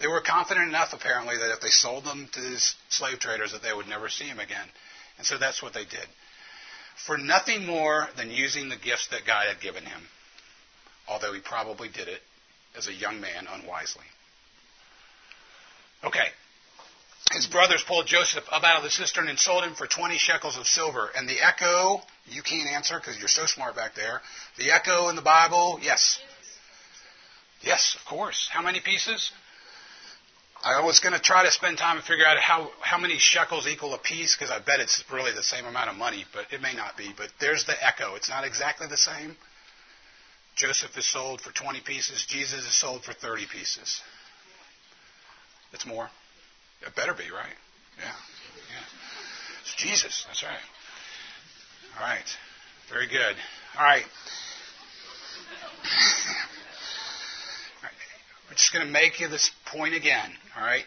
[0.00, 3.62] they were confident enough, apparently, that if they sold them to these slave traders, that
[3.62, 4.66] they would never see them again.
[5.18, 6.06] And so that's what they did.
[7.06, 10.02] For nothing more than using the gifts that God had given him,
[11.08, 12.20] although he probably did it
[12.76, 14.04] as a young man unwisely.
[16.04, 16.28] Okay.
[17.32, 20.56] his brothers pulled Joseph up out of the cistern and sold him for 20 shekels
[20.58, 21.08] of silver.
[21.16, 24.20] And the echo, you can't answer because you're so smart back there.
[24.58, 26.20] The echo in the Bible, yes.
[27.62, 28.48] Yes, of course.
[28.52, 29.32] How many pieces?
[30.62, 33.66] I was going to try to spend time and figure out how, how many shekels
[33.66, 36.62] equal a piece because I bet it's really the same amount of money, but it
[36.62, 37.10] may not be.
[37.16, 38.14] But there's the echo.
[38.14, 39.36] It's not exactly the same.
[40.56, 42.24] Joseph is sold for 20 pieces.
[42.28, 44.00] Jesus is sold for 30 pieces.
[45.74, 46.08] It's more.
[46.86, 47.56] It better be, right?
[47.98, 48.04] Yeah.
[48.04, 48.84] yeah.
[49.62, 50.24] It's Jesus.
[50.28, 50.56] That's right.
[51.98, 52.24] All right.
[52.90, 53.36] Very good.
[53.76, 54.04] All right.
[58.48, 60.30] We're just going to make you this point again.
[60.56, 60.84] All right.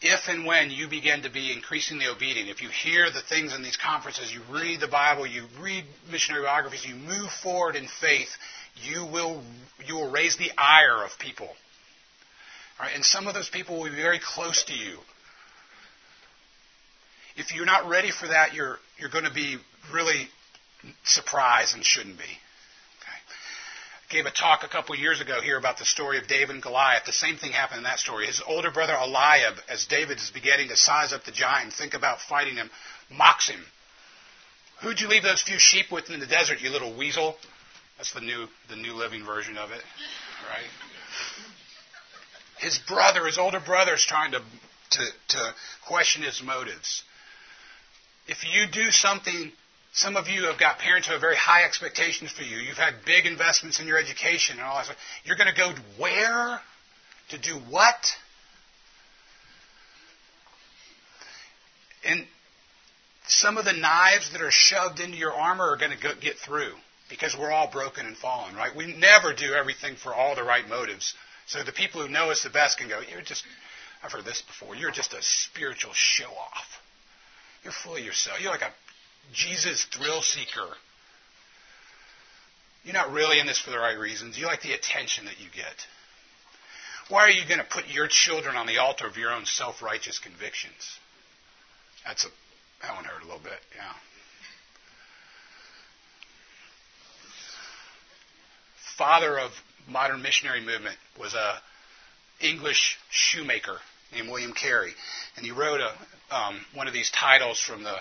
[0.00, 3.62] If and when you begin to be increasingly obedient, if you hear the things in
[3.62, 8.28] these conferences, you read the Bible, you read missionary biographies, you move forward in faith,
[8.82, 9.42] you will
[9.86, 11.48] you will raise the ire of people.
[12.80, 14.98] Right, and some of those people will be very close to you.
[17.36, 19.56] If you're not ready for that, you're you're going to be
[19.92, 20.28] really
[21.04, 22.24] surprised and shouldn't be
[24.14, 27.04] gave a talk a couple years ago here about the story of David and Goliath.
[27.04, 28.26] The same thing happened in that story.
[28.26, 32.20] His older brother Eliab, as David is beginning to size up the giant, think about
[32.20, 32.70] fighting him,
[33.10, 33.60] mocks him.
[34.82, 37.36] Who'd you leave those few sheep with in the desert, you little weasel?
[37.96, 39.82] That's the new, the new living version of it,
[40.48, 40.70] right?
[42.64, 44.40] His brother, his older brother, is trying to,
[44.90, 45.54] to, to
[45.86, 47.02] question his motives.
[48.26, 49.52] If you do something
[49.94, 52.56] some of you have got parents who have very high expectations for you.
[52.56, 54.96] You've had big investments in your education and all that.
[55.24, 56.60] You're going to go where?
[57.30, 57.94] To do what?
[62.04, 62.26] And
[63.28, 66.72] some of the knives that are shoved into your armor are going to get through
[67.08, 68.74] because we're all broken and fallen, right?
[68.74, 71.14] We never do everything for all the right motives.
[71.46, 73.44] So the people who know us the best can go, you're just,
[74.02, 76.80] I've heard this before, you're just a spiritual show off.
[77.62, 78.40] You're full of yourself.
[78.40, 78.72] You're like a
[79.32, 80.68] Jesus thrill seeker.
[82.84, 84.38] You're not really in this for the right reasons.
[84.38, 85.86] You like the attention that you get.
[87.08, 89.82] Why are you going to put your children on the altar of your own self
[89.82, 90.98] righteous convictions?
[92.06, 92.28] That's a,
[92.82, 93.92] that one hurt a little bit, yeah.
[98.96, 99.50] Father of
[99.88, 101.60] modern missionary movement was a
[102.40, 103.78] English shoemaker
[104.12, 104.92] named William Carey,
[105.36, 107.96] and he wrote a, um, one of these titles from the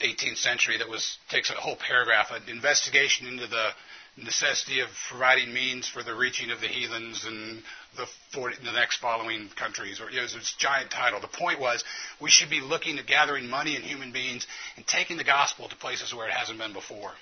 [0.00, 3.70] 18th century that was takes a whole paragraph, an investigation into the
[4.16, 7.62] necessity of providing means for the reaching of the heathens and
[7.96, 10.00] the, 40, the next following countries.
[10.00, 11.20] Or, it was this giant title.
[11.20, 11.82] The point was
[12.20, 15.76] we should be looking at gathering money and human beings and taking the gospel to
[15.76, 17.12] places where it hasn't been before.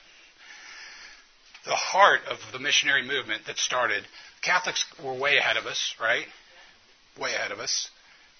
[1.64, 4.04] The heart of the missionary movement that started,
[4.42, 6.26] Catholics were way ahead of us, right?
[7.20, 7.88] Way ahead of us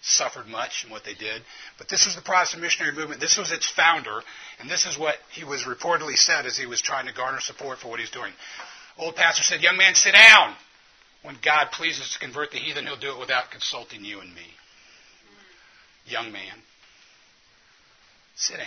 [0.03, 1.43] suffered much in what they did.
[1.79, 3.21] But this was the Protestant missionary movement.
[3.21, 4.21] This was its founder,
[4.59, 7.79] and this is what he was reportedly said as he was trying to garner support
[7.79, 8.33] for what he's doing.
[8.99, 10.55] Old pastor said, Young man, sit down.
[11.23, 14.43] When God pleases to convert the heathen, he'll do it without consulting you and me.
[16.05, 16.55] Young man,
[18.35, 18.67] sit down.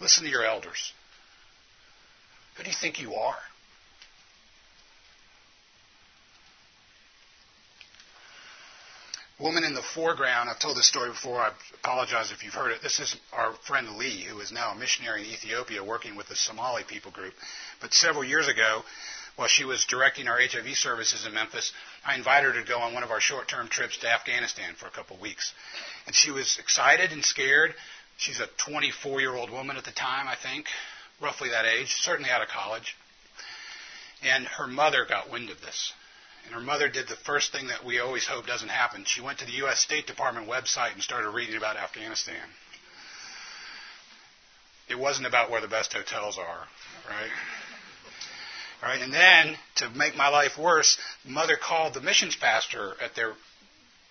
[0.00, 0.94] Listen to your elders.
[2.56, 3.38] Who do you think you are?
[9.40, 11.50] woman in the foreground, I've told this story before, I
[11.82, 12.82] apologize if you've heard it.
[12.82, 16.36] This is our friend Lee, who is now a missionary in Ethiopia working with the
[16.36, 17.32] Somali people group.
[17.80, 18.82] But several years ago,
[19.36, 21.72] while she was directing our HIV services in Memphis,
[22.04, 24.86] I invited her to go on one of our short term trips to Afghanistan for
[24.86, 25.52] a couple of weeks.
[26.06, 27.74] And she was excited and scared.
[28.18, 30.66] She's a 24 year old woman at the time, I think,
[31.20, 32.96] roughly that age, certainly out of college.
[34.22, 35.92] And her mother got wind of this.
[36.44, 39.04] And her mother did the first thing that we always hope doesn't happen.
[39.04, 39.80] She went to the U.S.
[39.80, 42.42] State Department website and started reading about Afghanistan.
[44.88, 46.66] It wasn't about where the best hotels are,
[47.08, 47.30] right?
[48.82, 53.34] Right, and then to make my life worse, mother called the missions pastor at their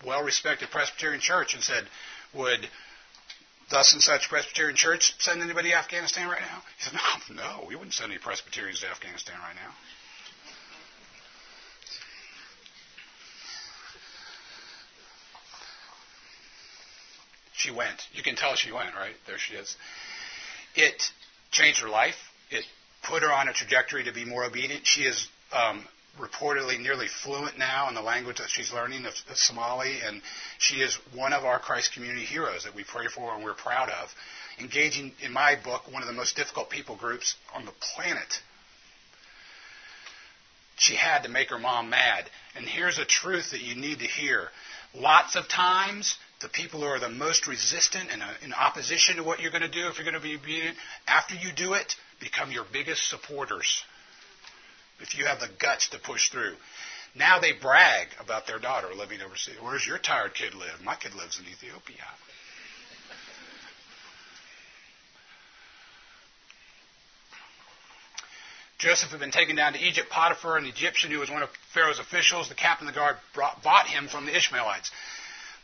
[0.05, 1.87] well-respected Presbyterian church and said,
[2.33, 2.69] "Would
[3.69, 7.65] thus and such Presbyterian church send anybody to Afghanistan right now?" He said, "No, no,
[7.67, 9.73] we wouldn't send any Presbyterians to Afghanistan right now."
[17.59, 18.07] She went.
[18.13, 19.15] You can tell she went, right?
[19.27, 19.75] There she is.
[20.75, 21.11] It
[21.51, 22.15] changed her life.
[22.49, 22.63] It
[23.03, 24.87] put her on a trajectory to be more obedient.
[24.87, 25.85] She is um,
[26.17, 30.21] reportedly nearly fluent now in the language that she's learning of, of, Somali, and
[30.57, 33.89] she is one of our Christ community heroes that we pray for and we're proud
[33.89, 34.09] of.
[34.59, 38.41] Engaging, in my book, one of the most difficult people groups on the planet.
[40.77, 42.29] She had to make her mom mad.
[42.55, 44.49] And here's a truth that you need to hear
[44.95, 49.23] Lots of times, the people who are the most resistant and uh, in opposition to
[49.23, 51.95] what you're going to do, if you're going to be obedient, after you do it,
[52.19, 53.83] become your biggest supporters.
[54.99, 56.55] If you have the guts to push through.
[57.15, 59.55] Now they brag about their daughter living overseas.
[59.61, 60.81] Where's your tired kid live?
[60.83, 62.05] My kid lives in Ethiopia.
[68.77, 70.09] Joseph had been taken down to Egypt.
[70.09, 73.61] Potiphar, an Egyptian who was one of Pharaoh's officials, the captain of the guard, brought,
[73.61, 74.89] bought him from the Ishmaelites.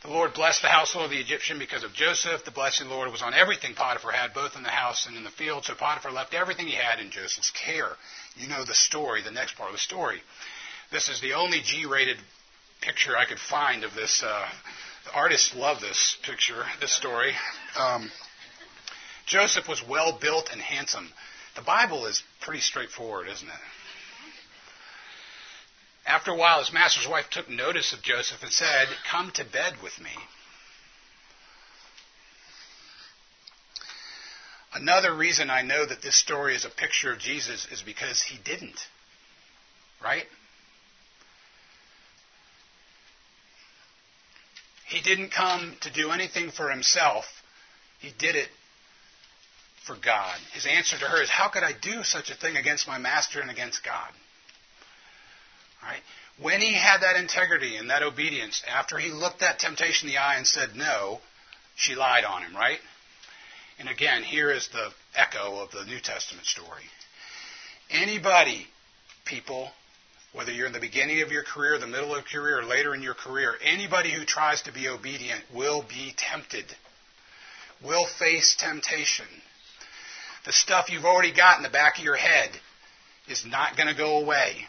[0.02, 2.44] The Lord blessed the household of the Egyptian because of Joseph.
[2.44, 5.16] The blessing of the Lord was on everything Potiphar had, both in the house and
[5.16, 5.64] in the field.
[5.64, 7.96] So Potiphar left everything he had in Joseph's care.
[8.36, 10.20] You know the story, the next part of the story.
[10.92, 12.18] This is the only G-rated
[12.82, 14.22] picture I could find of this.
[14.22, 14.46] Uh,
[15.14, 17.32] artists love this picture, this story.
[17.78, 18.10] Um,
[19.26, 21.08] Joseph was well built and handsome.
[21.56, 23.54] The Bible is pretty straightforward, isn't it?
[26.06, 29.74] After a while, his master's wife took notice of Joseph and said, Come to bed
[29.82, 30.10] with me.
[34.72, 38.38] Another reason I know that this story is a picture of Jesus is because he
[38.44, 38.78] didn't.
[40.02, 40.26] Right?
[44.86, 47.24] He didn't come to do anything for himself.
[47.98, 48.48] He did it
[49.84, 50.38] for God.
[50.52, 53.40] His answer to her is, How could I do such a thing against my master
[53.40, 54.12] and against God?
[55.86, 56.02] Right?
[56.42, 60.20] When he had that integrity and that obedience, after he looked that temptation in the
[60.20, 61.20] eye and said no,
[61.76, 62.78] she lied on him, right?
[63.78, 66.84] And again, here is the echo of the New Testament story.
[67.90, 68.66] Anybody,
[69.24, 69.70] people,
[70.32, 72.94] whether you're in the beginning of your career, the middle of your career, or later
[72.94, 76.64] in your career, anybody who tries to be obedient will be tempted,
[77.84, 79.26] will face temptation.
[80.44, 82.50] The stuff you've already got in the back of your head
[83.28, 84.66] is not going to go away.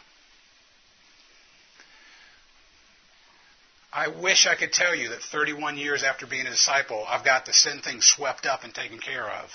[3.98, 7.46] I wish I could tell you that 31 years after being a disciple, I've got
[7.46, 9.50] the sin thing swept up and taken care of.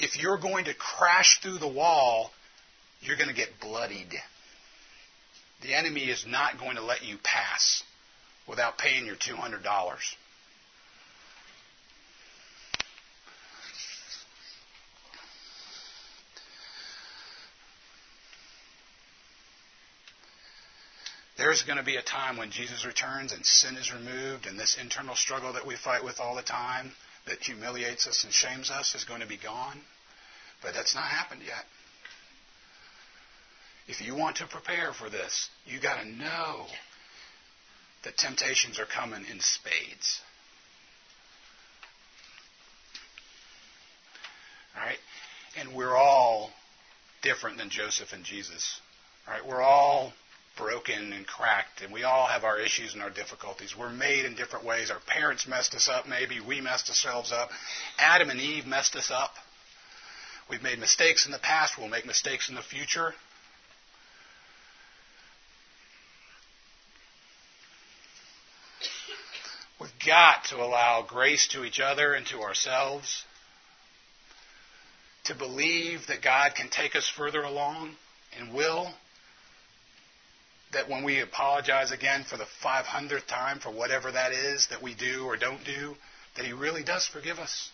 [0.00, 2.32] If you're going to crash through the wall,
[3.00, 4.12] you're going to get bloodied.
[5.62, 7.84] The enemy is not going to let you pass
[8.48, 9.62] without paying your $200.
[21.38, 24.76] There's going to be a time when Jesus returns and sin is removed, and this
[24.82, 26.90] internal struggle that we fight with all the time
[27.28, 29.78] that humiliates us and shames us is going to be gone.
[30.62, 31.64] But that's not happened yet.
[33.86, 36.66] If you want to prepare for this, you got to know
[38.02, 40.20] that temptations are coming in spades.
[44.76, 44.98] All right?
[45.56, 46.50] And we're all
[47.22, 48.80] different than Joseph and Jesus.
[49.26, 49.46] All right?
[49.46, 50.12] We're all
[50.58, 53.74] broken and cracked, and we all have our issues and our difficulties.
[53.78, 54.90] We're made in different ways.
[54.90, 56.40] Our parents messed us up, maybe.
[56.40, 57.50] We messed ourselves up.
[57.98, 59.30] Adam and Eve messed us up.
[60.50, 61.78] We've made mistakes in the past.
[61.78, 63.14] We'll make mistakes in the future.
[69.80, 73.24] We've got to allow grace to each other and to ourselves.
[75.24, 77.94] To believe that God can take us further along
[78.38, 78.92] and will
[80.72, 84.94] that when we apologize again for the 500th time for whatever that is that we
[84.94, 85.94] do or don't do,
[86.36, 87.70] that He really does forgive us.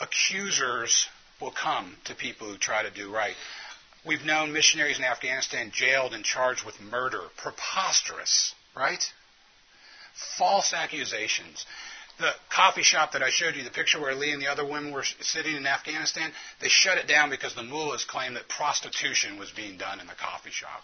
[0.00, 1.06] Accusers
[1.40, 3.34] will come to people who try to do right.
[4.06, 7.22] We've known missionaries in Afghanistan jailed and charged with murder.
[7.36, 9.02] Preposterous, right?
[10.36, 11.64] False accusations
[12.18, 14.92] the coffee shop that I showed you, the picture where Lee and the other women
[14.92, 19.50] were sitting in Afghanistan, they shut it down because the mullahs claimed that prostitution was
[19.50, 20.82] being done in the coffee shop.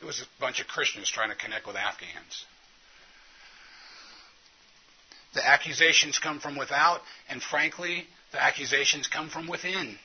[0.00, 2.44] It was a bunch of Christians trying to connect with Afghans.
[5.34, 9.96] The accusations come from without, and frankly, the accusations come from within.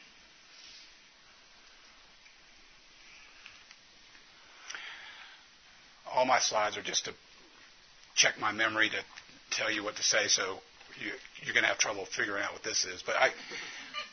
[6.14, 7.14] All my slides are just to
[8.16, 8.98] check my memory to
[9.52, 10.60] tell you what to say, so
[11.00, 11.12] you,
[11.44, 13.04] you're going to have trouble figuring out what this is.
[13.06, 13.30] But I,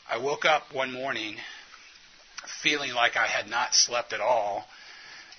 [0.09, 1.35] I woke up one morning
[2.61, 4.65] feeling like I had not slept at all,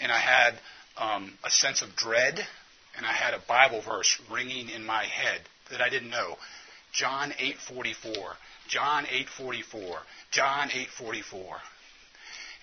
[0.00, 0.54] and I had
[0.96, 2.40] um, a sense of dread,
[2.96, 5.40] and I had a Bible verse ringing in my head
[5.70, 6.36] that I didn't know.
[6.92, 8.36] John 8:44.
[8.68, 9.98] John 8:44.
[10.30, 11.60] John 8:44.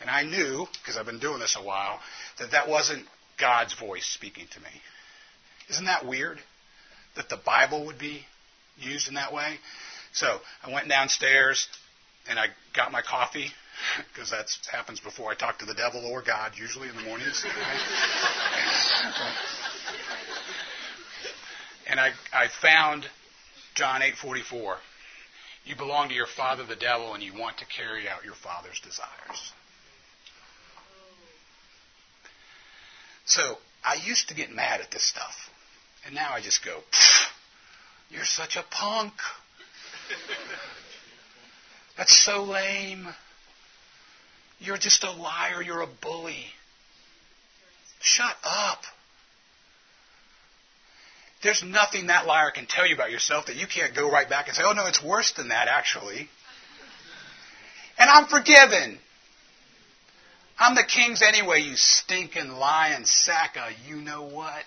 [0.01, 1.99] And I knew, because I've been doing this a while,
[2.39, 3.05] that that wasn't
[3.37, 4.81] God's voice speaking to me.
[5.69, 6.39] Isn't that weird?
[7.15, 8.25] That the Bible would be
[8.77, 9.57] used in that way.
[10.13, 11.67] So I went downstairs,
[12.29, 13.51] and I got my coffee
[14.13, 17.45] because that happens before I talk to the devil or God, usually in the mornings.
[21.87, 23.05] and I, I found
[23.75, 24.77] John 8:44.
[25.65, 28.81] You belong to your father, the devil, and you want to carry out your father's
[28.81, 29.53] desires.
[33.25, 35.49] So I used to get mad at this stuff,
[36.05, 36.79] and now I just go,
[38.09, 39.13] "You're such a punk."
[41.97, 43.07] That's so lame.
[44.59, 45.61] You're just a liar.
[45.61, 46.45] You're a bully.
[48.01, 48.81] Shut up.
[51.43, 54.47] There's nothing that liar can tell you about yourself that you can't go right back
[54.47, 56.29] and say, oh, no, it's worse than that, actually.
[57.97, 58.97] And I'm forgiven.
[60.57, 64.63] I'm the king's anyway, you stinking lying sack of you know what.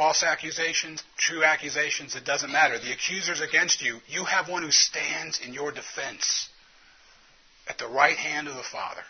[0.00, 2.78] False accusations, true accusations, it doesn't matter.
[2.78, 3.98] The accuser's against you.
[4.08, 6.48] You have one who stands in your defense
[7.68, 9.02] at the right hand of the Father.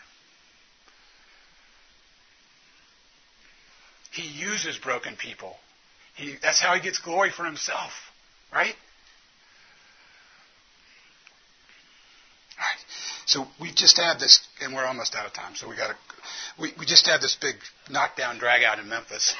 [4.11, 5.55] He uses broken people.
[6.17, 7.91] He, that's how he gets glory for himself,
[8.51, 8.75] right?
[12.59, 12.85] All right.
[13.27, 15.55] So we just had this, and we're almost out of time.
[15.55, 15.95] So we got to.
[16.59, 17.55] We, we just had this big
[17.89, 19.33] knockdown drag out in Memphis.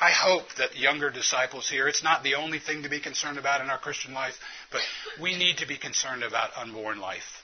[0.00, 3.60] I hope that younger disciples here, it's not the only thing to be concerned about
[3.60, 4.34] in our Christian life,
[4.70, 4.80] but
[5.20, 7.42] we need to be concerned about unborn life.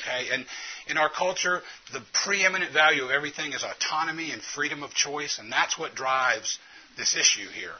[0.00, 0.28] Okay?
[0.32, 0.46] And
[0.88, 1.60] in our culture,
[1.92, 6.58] the preeminent value of everything is autonomy and freedom of choice, and that's what drives
[6.96, 7.74] this issue here.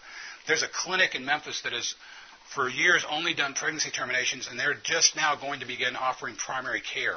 [0.47, 1.95] There's a clinic in Memphis that has,
[2.55, 6.83] for years, only done pregnancy terminations, and they're just now going to begin offering primary
[6.83, 7.17] care.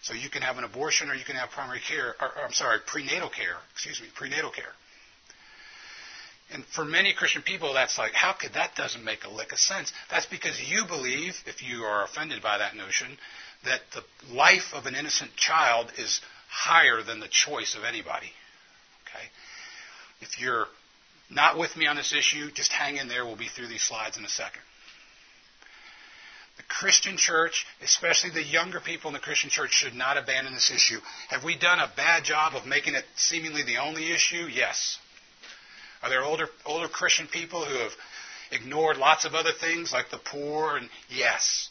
[0.00, 2.52] So you can have an abortion or you can have primary care, or, or I'm
[2.52, 4.72] sorry, prenatal care, excuse me, prenatal care.
[6.50, 9.58] And for many Christian people, that's like, how could that doesn't make a lick of
[9.58, 9.92] sense?
[10.10, 13.18] That's because you believe, if you are offended by that notion,
[13.64, 14.02] that the
[14.34, 18.32] life of an innocent child is higher than the choice of anybody.
[19.04, 19.24] Okay?
[20.20, 20.66] If you're
[21.30, 23.26] not with me on this issue, just hang in there.
[23.26, 24.62] We'll be through these slides in a second.
[26.56, 30.72] The Christian church, especially the younger people in the Christian church, should not abandon this
[30.74, 30.98] issue.
[31.28, 34.48] Have we done a bad job of making it seemingly the only issue?
[34.50, 34.98] Yes.
[36.02, 37.92] Are there older, older Christian people who have
[38.50, 40.76] ignored lots of other things like the poor?
[40.76, 41.68] And yes,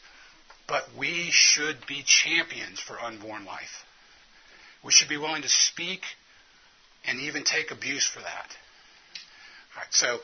[0.67, 3.84] but we should be champions for unborn life.
[4.84, 6.01] We should be willing to speak
[7.05, 8.55] and even take abuse for that.
[9.75, 10.19] All right, so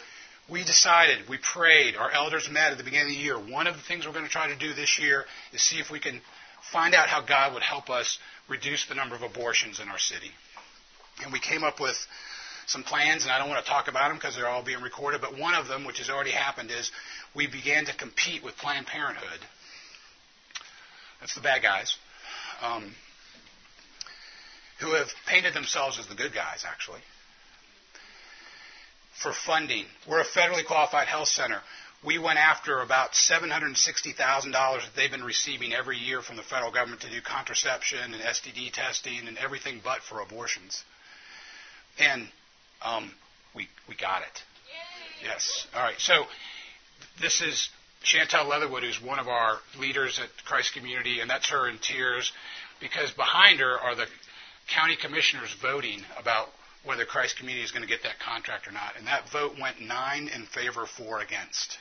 [0.50, 3.38] we decided, we prayed, our elders met at the beginning of the year.
[3.38, 5.90] One of the things we're going to try to do this year is see if
[5.90, 6.22] we can
[6.72, 10.32] find out how God would help us reduce the number of abortions in our city.
[11.24, 11.96] And we came up with
[12.68, 15.22] some plans, and I don't want to talk about them because they're all being recorded,
[15.22, 16.92] but one of them, which has already happened, is
[17.36, 19.40] we began to compete with Planned Parenthood.
[21.20, 21.96] That's the bad guys.
[22.62, 22.96] Um,
[24.80, 27.00] who have painted themselves as the good guys, actually,
[29.22, 29.86] for funding.
[30.08, 31.62] We're a federally qualified health center.
[32.06, 37.02] We went after about $760,000 that they've been receiving every year from the federal government
[37.02, 40.84] to do contraception and STD testing and everything but for abortions.
[41.98, 42.28] And
[42.84, 43.12] um,
[43.56, 44.44] we, we got it.
[45.22, 45.30] Yay.
[45.30, 45.68] Yes.
[45.76, 46.00] All right.
[46.00, 46.26] So
[47.22, 47.70] this is
[48.04, 52.32] Chantel Leatherwood, who's one of our leaders at Christ Community, and that's her in tears
[52.82, 54.06] because behind her are the
[54.74, 56.48] county commissioners voting about
[56.84, 58.94] whether Christ Community is going to get that contract or not.
[58.98, 61.78] And that vote went nine in favor, four against,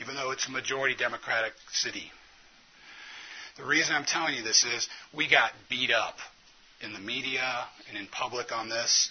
[0.00, 2.10] even though it's a majority Democratic city.
[3.56, 6.18] The reason I'm telling you this is we got beat up
[6.82, 9.10] in the media and in public on this.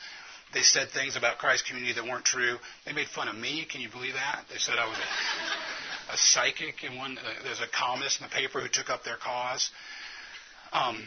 [0.54, 2.58] They said things about Christ's community that weren't true.
[2.86, 3.66] They made fun of me.
[3.70, 4.46] Can you believe that?
[4.50, 8.34] They said I was a, a psychic, and one uh, there's a columnist in the
[8.34, 9.70] paper who took up their cause.
[10.72, 11.04] Um,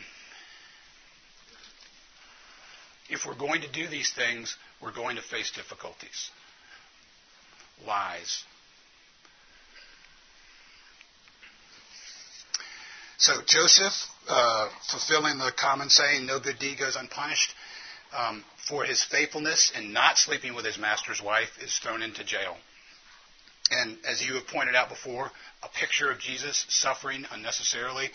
[3.09, 6.31] if we're going to do these things, we're going to face difficulties.
[7.87, 8.45] Lies.
[13.19, 13.95] So Joseph,
[14.29, 17.53] uh, fulfilling the common saying, no good deed goes unpunished,
[18.17, 22.57] um, for his faithfulness in not sleeping with his master's wife is thrown into jail.
[23.71, 25.31] And as you have pointed out before,
[25.63, 28.11] a picture of Jesus suffering unnecessarily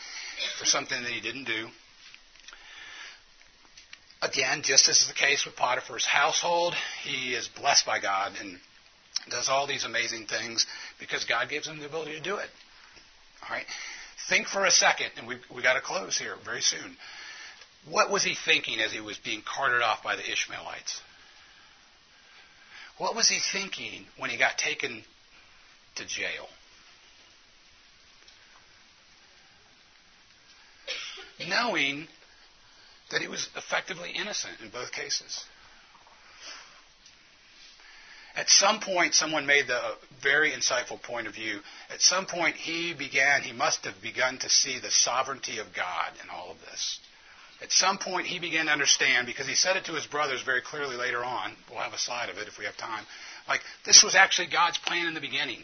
[0.58, 1.68] for something that he didn't do.
[4.22, 6.74] Again, just as is the case with Potiphar's household,
[7.04, 8.58] he is blessed by God and
[9.30, 10.66] does all these amazing things
[11.00, 12.50] because God gives him the ability to do it.
[13.44, 13.66] All right?
[14.30, 16.96] Think for a second, and we we got to close here very soon.
[17.90, 21.02] What was he thinking as he was being carted off by the Ishmaelites?
[22.98, 25.04] What was he thinking when he got taken
[25.96, 26.48] to jail?
[31.48, 32.08] Knowing
[33.12, 35.44] that he was effectively innocent in both cases.
[38.36, 41.60] At some point, someone made the very insightful point of view.
[41.92, 46.14] At some point, he began, he must have begun to see the sovereignty of God
[46.24, 47.00] in all of this.
[47.64, 50.62] At some point, he began to understand, because he said it to his brothers very
[50.62, 51.54] clearly later on.
[51.70, 53.06] We'll have a slide of it if we have time.
[53.48, 55.64] Like, this was actually God's plan in the beginning.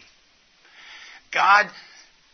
[1.34, 1.70] God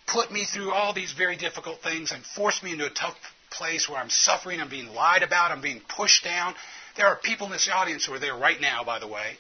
[0.07, 3.16] put me through all these very difficult things and forced me into a tough
[3.49, 6.53] place where I'm suffering, I'm being lied about, I'm being pushed down.
[6.95, 9.34] There are people in this audience who are there right now, by the way.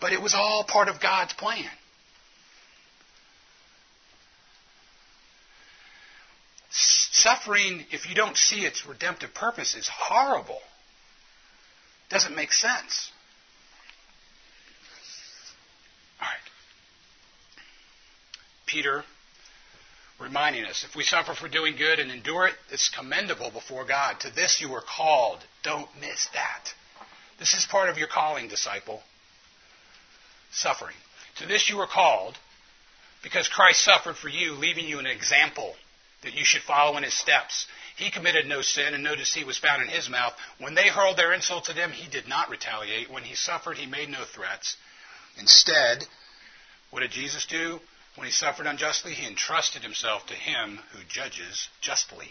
[0.00, 1.70] But it was all part of God's plan.
[6.70, 10.60] Suffering, if you don't see its redemptive purpose, is horrible.
[12.10, 13.10] Doesn't make sense.
[16.20, 16.36] All right.
[18.66, 19.04] Peter
[20.20, 24.20] reminding us if we suffer for doing good and endure it, it's commendable before God.
[24.20, 25.38] To this you were called.
[25.62, 26.74] Don't miss that.
[27.38, 29.02] This is part of your calling, disciple.
[30.50, 30.96] Suffering.
[31.36, 32.36] To this you were called
[33.22, 35.74] because Christ suffered for you, leaving you an example
[36.22, 37.66] that you should follow in his steps.
[37.96, 40.34] He committed no sin, and no deceit was found in his mouth.
[40.58, 43.10] When they hurled their insults at him, he did not retaliate.
[43.10, 44.76] When he suffered, he made no threats.
[45.38, 46.06] Instead,
[46.90, 47.80] what did Jesus do?
[48.16, 52.28] When he suffered unjustly, he entrusted himself to him who judges justly.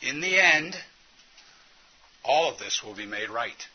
[0.00, 0.76] In the end,
[2.24, 3.68] all of this will be made right.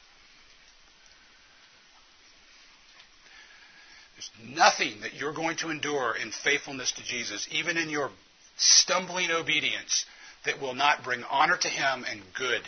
[4.18, 8.10] There's nothing that you're going to endure in faithfulness to Jesus, even in your
[8.58, 10.06] stumbling obedience,
[10.46, 12.62] that will not bring honor to Him and good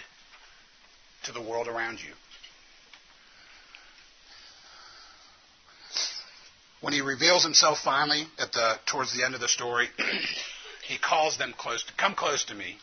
[1.23, 2.13] to the world around you.
[6.81, 9.89] When he reveals himself finally at the towards the end of the story,
[10.87, 12.77] he calls them close to come close to me.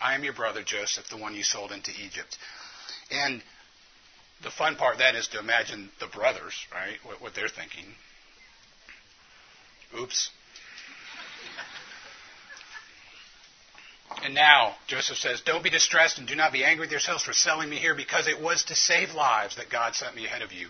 [0.00, 2.36] I am your brother Joseph, the one you sold into Egypt.
[3.10, 3.42] And
[4.42, 6.96] the fun part then is to imagine the brothers, right?
[7.02, 7.86] What, what they're thinking.
[9.98, 10.30] Oops.
[14.22, 17.32] And now, Joseph says, Don't be distressed and do not be angry with yourselves for
[17.32, 20.52] selling me here, because it was to save lives that God sent me ahead of
[20.52, 20.68] you.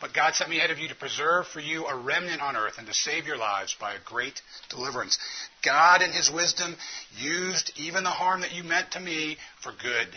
[0.00, 2.74] But God sent me ahead of you to preserve for you a remnant on earth
[2.78, 5.18] and to save your lives by a great deliverance.
[5.64, 6.76] God, in His wisdom,
[7.18, 10.08] used even the harm that you meant to me for good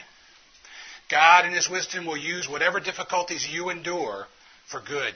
[1.10, 4.28] God, in His wisdom, will use whatever difficulties you endure
[4.68, 5.14] for good.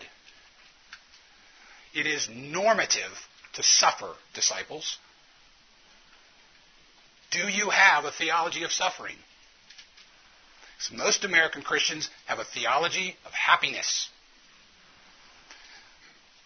[1.94, 4.98] It is normative to suffer, disciples.
[7.32, 9.16] Do you have a theology of suffering?
[10.80, 14.10] So most American Christians have a theology of happiness.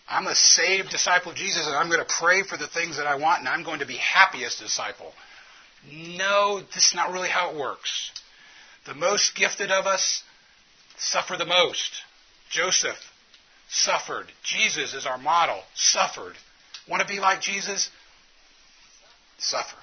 [0.07, 3.07] I'm a saved disciple of Jesus and I'm going to pray for the things that
[3.07, 5.13] I want and I'm going to be happy as a disciple.
[5.91, 8.11] No, this is not really how it works.
[8.87, 10.23] The most gifted of us
[10.97, 11.91] suffer the most.
[12.49, 12.95] Joseph
[13.69, 14.27] suffered.
[14.43, 15.61] Jesus is our model.
[15.75, 16.35] Suffered.
[16.87, 17.89] Want to be like Jesus?
[19.37, 19.75] Suffer.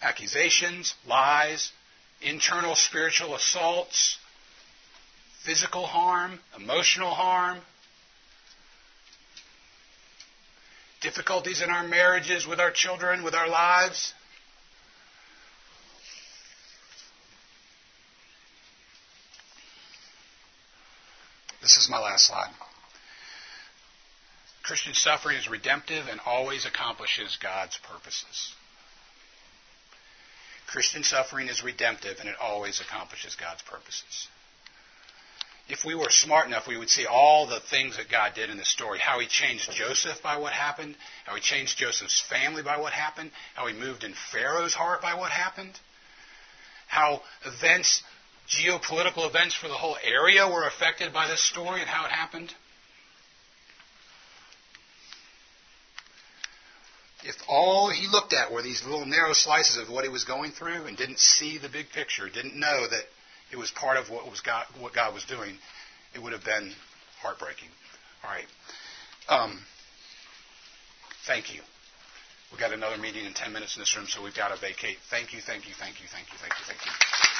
[0.00, 1.72] Accusations, lies,
[2.22, 4.16] internal spiritual assaults,
[5.44, 7.58] physical harm, emotional harm,
[11.02, 14.14] difficulties in our marriages, with our children, with our lives.
[21.70, 22.50] This is my last slide.
[24.64, 28.54] Christian suffering is redemptive and always accomplishes God's purposes.
[30.66, 34.26] Christian suffering is redemptive and it always accomplishes God's purposes.
[35.68, 38.56] If we were smart enough, we would see all the things that God did in
[38.56, 38.98] this story.
[38.98, 43.30] How he changed Joseph by what happened, how he changed Joseph's family by what happened,
[43.54, 45.78] how he moved in Pharaoh's heart by what happened,
[46.88, 48.02] how events
[48.50, 52.52] geopolitical events for the whole area were affected by this story and how it happened?
[57.22, 60.52] If all he looked at were these little narrow slices of what he was going
[60.52, 63.04] through and didn't see the big picture, didn't know that
[63.52, 65.56] it was part of what was God, what God was doing,
[66.14, 66.72] it would have been
[67.20, 67.68] heartbreaking.
[68.24, 68.46] All right.
[69.28, 69.60] Um,
[71.26, 71.60] thank you.
[72.50, 74.96] We've got another meeting in 10 minutes in this room, so we've got to vacate.
[75.08, 77.39] Thank you, thank you, thank you, thank you, thank you, thank you.